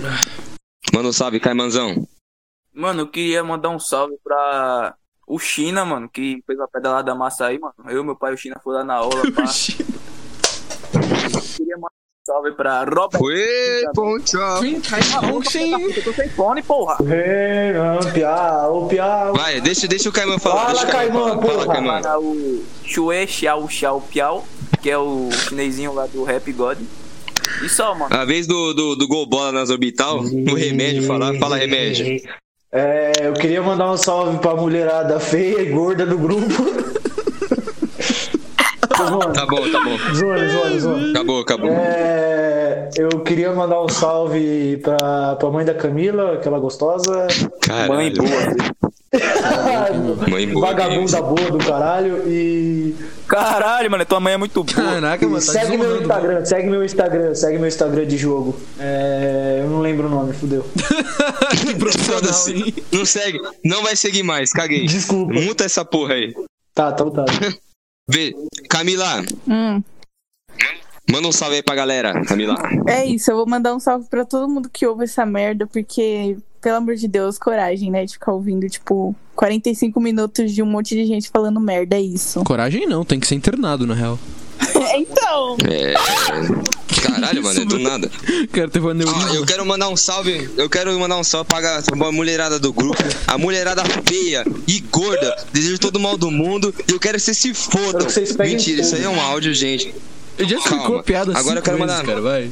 [0.92, 2.06] Manda um salve, Caimanzão.
[2.74, 4.94] Mano, eu queria mandar um salve pra
[5.26, 7.74] o China, mano, que fez a pedalada massa aí, mano.
[7.88, 9.44] Eu, meu pai e o China foi lá na aula, pá.
[11.58, 13.20] Queria mandar um salve pra Robert.
[13.20, 14.38] Oi, poncho.
[14.38, 16.96] Eu tô sem fone, porra.
[17.00, 19.32] Vem, piá, o piá.
[19.32, 20.66] Vai, deixa, deixa o Caiman falar.
[20.66, 21.42] Fala, deixa o Caiman Caimã, falar.
[21.42, 21.74] Fala, porra.
[21.74, 22.02] Caiman.
[22.02, 24.44] Para o Chue Xiao Xiao Piao,
[24.80, 26.78] que é o chinesinho lá do Rap God.
[27.64, 28.14] E só, mano.
[28.14, 31.34] A vez do, do, do gol bola nas orbital, o remédio falar.
[31.38, 32.20] Fala, remédio.
[32.70, 36.97] É, eu queria mandar um salve pra mulherada feia e gorda do grupo.
[39.32, 39.96] Tá bom, tá bom.
[40.14, 41.10] zoando, zoando, zoando.
[41.10, 41.70] Acabou, acabou.
[41.70, 47.26] É, eu queria mandar um salve pra, pra mãe da Camila, aquela gostosa.
[47.60, 47.92] Caralho.
[47.94, 48.28] Mãe boa.
[50.28, 50.66] Mãe boa.
[50.66, 52.22] Vagabunda boa do caralho.
[52.26, 52.94] E
[53.26, 54.74] Caralho, mano, tua mãe é muito boa.
[54.76, 56.00] Caraca, mano, tá segue meu.
[56.00, 58.56] Instagram, segue meu Instagram, segue meu Instagram de jogo.
[58.80, 60.64] É, eu não lembro o nome, fudeu.
[61.58, 62.52] Que profissional, Foda-se.
[62.52, 62.74] hein?
[62.92, 63.38] Não segue.
[63.64, 64.86] Não vai seguir mais, caguei.
[64.86, 65.32] Desculpa.
[65.32, 66.34] Muta essa porra aí.
[66.74, 67.24] Tá, então tá.
[68.08, 68.34] Vê.
[68.68, 69.82] Camila, Hum,
[71.10, 72.54] manda um salve aí pra galera, Camila.
[72.88, 76.36] é isso, eu vou mandar um salve pra todo mundo que ouve essa merda, porque,
[76.60, 78.04] pelo amor de Deus, coragem, né?
[78.04, 82.42] De ficar ouvindo, tipo, 45 minutos de um monte de gente falando merda, é isso.
[82.44, 84.18] Coragem não, tem que ser internado, na real.
[84.96, 85.94] então, É.
[87.02, 88.10] Caralho, mano, é do nada.
[88.44, 89.34] O cara teve uma Ó, neurisma.
[89.34, 90.48] eu quero mandar um salve.
[90.56, 93.02] Eu quero mandar um salve pra, pra mulherada do grupo.
[93.26, 95.34] A mulherada feia e gorda.
[95.52, 96.74] Desejo todo o mal do mundo.
[96.88, 98.06] E eu quero que vocês se fodam.
[98.06, 99.94] Quero peguem Mentira, isso aí é um áudio, gente.
[100.38, 102.50] Eu já explicou a piada Agora eu quero vezes, mandar- cara, vai.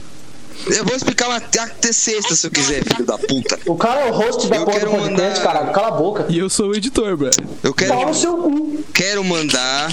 [0.69, 3.59] Eu vou explicar até até sexta se eu quiser, filho da puta.
[3.67, 5.73] O cara é o host da Eu porra do quero podcast, mandar- caralho.
[5.73, 6.27] Cala a boca.
[6.31, 7.31] E eu sou o editor, bro.
[7.63, 8.85] Eu quero, Pau no seu cu.
[8.95, 9.93] quero mandar.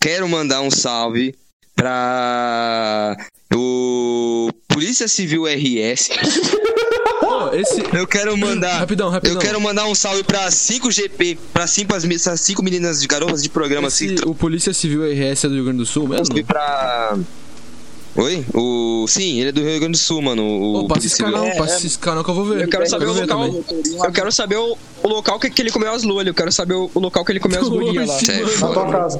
[0.00, 1.34] Quero mandar um salve
[1.74, 3.16] pra
[3.54, 6.08] o Polícia Civil RS.
[7.20, 7.82] Pô, esse.
[7.92, 8.78] Eu quero mandar.
[8.78, 9.36] Rapidão, rapidão.
[9.36, 13.42] Eu quero mandar um salve pra 5GP, pra cinco, as, essas cinco meninas de garotas
[13.42, 14.14] de programa assim.
[14.14, 16.26] esse- o Polícia Civil RS é do Rio Grande do Sul mesmo?
[16.26, 17.16] Salve pra.
[18.16, 18.44] Oi?
[18.54, 19.06] O.
[19.08, 20.42] Sim, ele é do Rio Grande do Sul, mano.
[20.44, 21.58] O Ô, passa esse canal, Civil.
[21.58, 22.62] passa esse canal que eu vou ver.
[22.64, 23.48] Eu quero saber o vou ver local.
[23.62, 23.96] também.
[24.04, 26.24] Eu quero saber o, o local que, que ele comeu as luas.
[26.26, 28.18] Eu quero saber o, o local que ele comeu as gurias lá.
[28.20, 29.18] Sério, Na tua casa.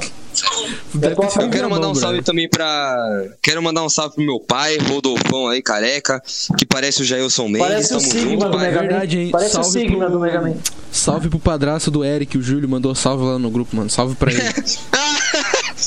[0.90, 2.96] Sido Eu quero mandar mão, um salve também pra.
[3.42, 6.22] Quero mandar um salve pro meu pai, Rodolfão aí, careca,
[6.58, 7.60] que parece o Jailson Mendes.
[7.66, 8.58] Parece o Sigma junto, do.
[8.58, 8.80] Mega.
[8.80, 9.30] Verdade, hein?
[9.30, 10.54] Parece Salve o Sigma pro- do Mega Man.
[10.92, 13.90] Salve pro padrasto do Eric, o Júlio mandou salve lá no grupo, mano.
[13.90, 14.42] Salve pra ele.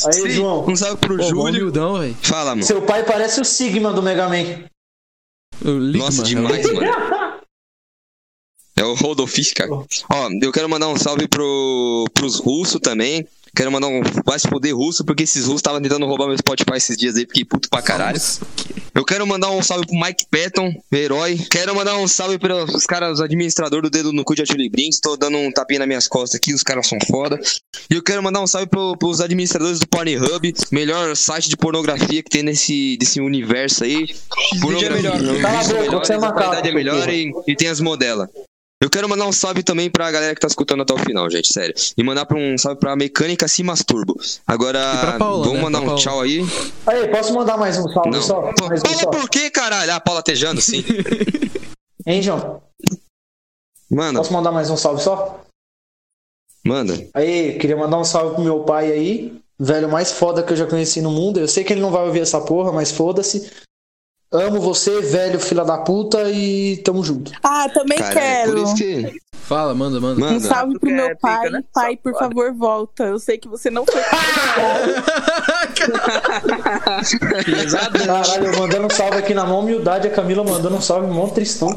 [0.05, 0.66] Aí, Sim, João.
[0.68, 1.41] Um salve pro Pô, Júlio.
[1.62, 1.95] humildão.
[2.22, 2.64] Fala, mano.
[2.64, 4.64] Seu pai parece o Sigma do Mega Man.
[5.66, 6.88] O Ligma, Nossa, demais, mano.
[8.76, 9.72] É o Rodolfis, cara.
[9.72, 13.26] Ó, eu quero mandar um salve pro, pros russos também.
[13.58, 14.01] Quero mandar um.
[14.24, 17.22] Vai se poder russo, porque esses russos estavam tentando roubar meu Spotify esses dias aí,
[17.22, 18.22] fiquei puto pra caralho.
[18.93, 21.39] Eu quero mandar um salve pro Mike Patton, herói.
[21.49, 24.99] Quero mandar um salve pros caras, os administradores do dedo no cu de Atili Brinks.
[24.99, 27.39] Tô dando um tapinha nas minhas costas aqui, os caras são foda.
[27.89, 32.22] E eu quero mandar um salve pro, pros administradores do Pornhub, melhor site de pornografia
[32.22, 34.05] que tem nesse desse universo aí.
[34.62, 35.20] Pornografia, melhor.
[35.20, 37.82] não, Cala a boca, melhor, você é a qualidade é melhor e, e tem as
[37.82, 38.30] modelas.
[38.82, 41.51] Eu quero mandar um salve também pra galera que tá escutando até o final, gente,
[41.51, 41.73] sério.
[41.97, 44.15] E mandar pra um salve pra Mecânica Se Masturbo.
[44.45, 45.63] Agora, Paula, vamos né?
[45.63, 46.01] mandar Pra um Paula.
[46.01, 46.41] tchau aí.
[46.86, 48.21] Aí, posso mandar mais um salve Não.
[48.21, 48.53] só?
[48.53, 49.09] Pô, Mais um Paula só.
[49.09, 49.91] por quê, caralho?
[49.93, 50.84] Ah, Paula Tejano, sim.
[52.05, 52.61] Hein, João?
[53.91, 55.41] Manda, Posso mandar mais um salve só?
[56.65, 56.93] manda.
[57.13, 59.39] Aí, queria mandar um salve pro meu pai aí.
[59.59, 61.39] Velho mais foda que eu já conheci no mundo.
[61.39, 63.49] Eu sei que ele não vai ouvir essa porra, mas foda-se.
[64.32, 67.32] Amo você, velho filha da puta, e tamo junto.
[67.43, 68.51] ah, também Caralho, é quero.
[68.53, 69.21] por isso que.
[69.32, 70.19] Fala, manda, manda.
[70.21, 70.39] Um Manda.
[70.41, 71.49] salve Tu pro meu pai.
[71.49, 71.63] né?
[71.73, 72.36] Pai, por Safado.
[72.36, 73.03] favor, volta.
[73.05, 74.01] Eu sei que você não foi.
[78.05, 81.28] Caralho, eu mandando um salve aqui na mão humildade, a Camila mandando um salve mó
[81.28, 81.69] tristão.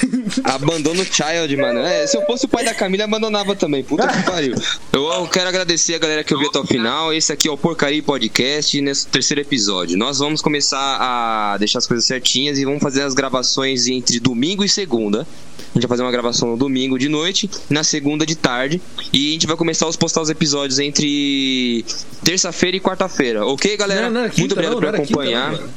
[0.44, 1.80] Abandona o Child, mano.
[1.80, 3.82] É, se eu fosse o pai da Camila, abandonava também.
[3.82, 4.54] Puta que pariu.
[4.92, 7.12] Eu, quero agradecer a galera que ouviu até o final.
[7.12, 9.96] Esse aqui é o Porcaria Podcast, nesse terceiro episódio.
[9.96, 14.64] Nós vamos começar a deixar as coisas certinhas e vamos fazer as gravações entre domingo
[14.64, 15.26] e segunda.
[15.58, 18.80] A gente vai fazer uma gravação no domingo de noite, na segunda de tarde.
[19.12, 21.84] E a gente vai começar a postar os episódios entre
[22.24, 23.46] terça-feira e quarta-feira.
[23.46, 24.02] Ok, galera?
[24.02, 25.76] Não, não, Muito quinta obrigado não, por era quinta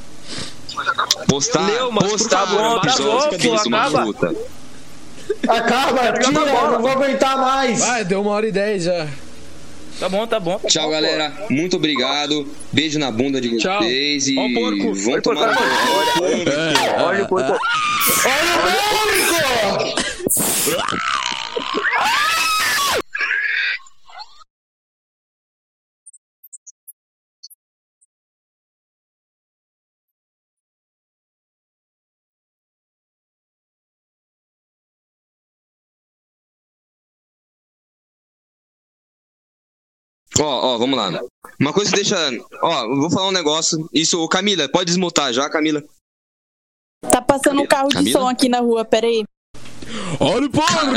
[0.87, 0.95] acompanhar.
[0.95, 1.27] não, mano.
[1.27, 4.03] Postar, Leu, mas por postar favor, o tá episódio bom, pô, uma acaba.
[4.05, 4.35] puta.
[5.47, 7.79] Acaba, tira, não vou aguentar mais.
[7.79, 9.07] Vai, deu uma hora e dez já.
[9.99, 10.57] Tá bom, tá bom.
[10.57, 11.33] tá Tchau, bom, galera.
[11.49, 12.47] Muito obrigado.
[12.71, 13.81] Beijo na bunda de Tchau.
[13.83, 14.93] vocês e Ó o porco.
[14.93, 15.63] vão Olha o tomar porco.
[15.63, 15.67] no
[16.13, 16.45] cu.
[16.95, 17.03] pô.
[17.03, 17.59] Olha o porco.
[40.39, 41.21] Ó, ó, vamos lá.
[41.59, 42.15] Uma coisa que deixa.
[42.61, 43.89] Ó, vou falar um negócio.
[43.93, 45.83] Isso, Camila, pode desmontar já, Camila.
[47.09, 47.63] Tá passando Camila.
[47.63, 48.19] um carro de Camila?
[48.19, 49.23] som aqui na rua, peraí.
[50.19, 50.95] Olha o porco!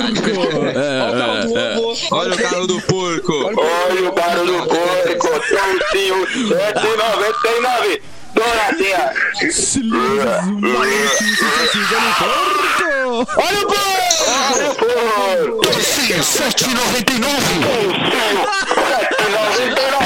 [0.68, 1.76] É, é, é,
[2.10, 3.32] Olha o carro do porco!
[3.32, 3.60] Olha o carro do porco!
[3.60, 5.32] Olha o carro do porco!
[5.48, 6.26] Tontinho
[8.34, 9.14] Doroteia.
[13.36, 13.76] Olha o gol!
[14.28, 15.62] Olha o gol!
[15.62, 17.22] 7,99!
[19.12, 20.02] 7,99!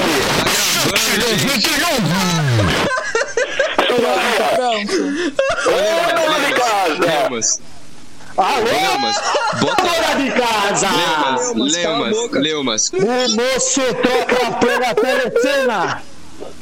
[4.56, 4.94] Pronto.
[5.66, 5.78] Ô,
[6.40, 7.06] de casa!
[7.22, 7.60] Vamos.
[8.36, 8.64] Alô?
[8.64, 9.16] Leumas,
[9.60, 10.88] bota fora de casa!
[10.90, 12.90] Leumas, Lemas, Lemas!
[12.92, 16.02] O moço troca pela telecena!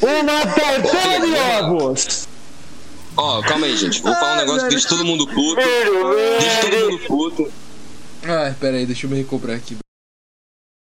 [0.03, 2.29] Uma torteira de ovos!
[3.17, 4.03] Ó, calma aí, gente.
[4.03, 5.57] Vou falar um negócio que deixa todo mundo puto.
[5.57, 7.53] Deixa todo mundo puto.
[8.25, 9.77] Ai, pera aí, deixa eu me recobrar aqui.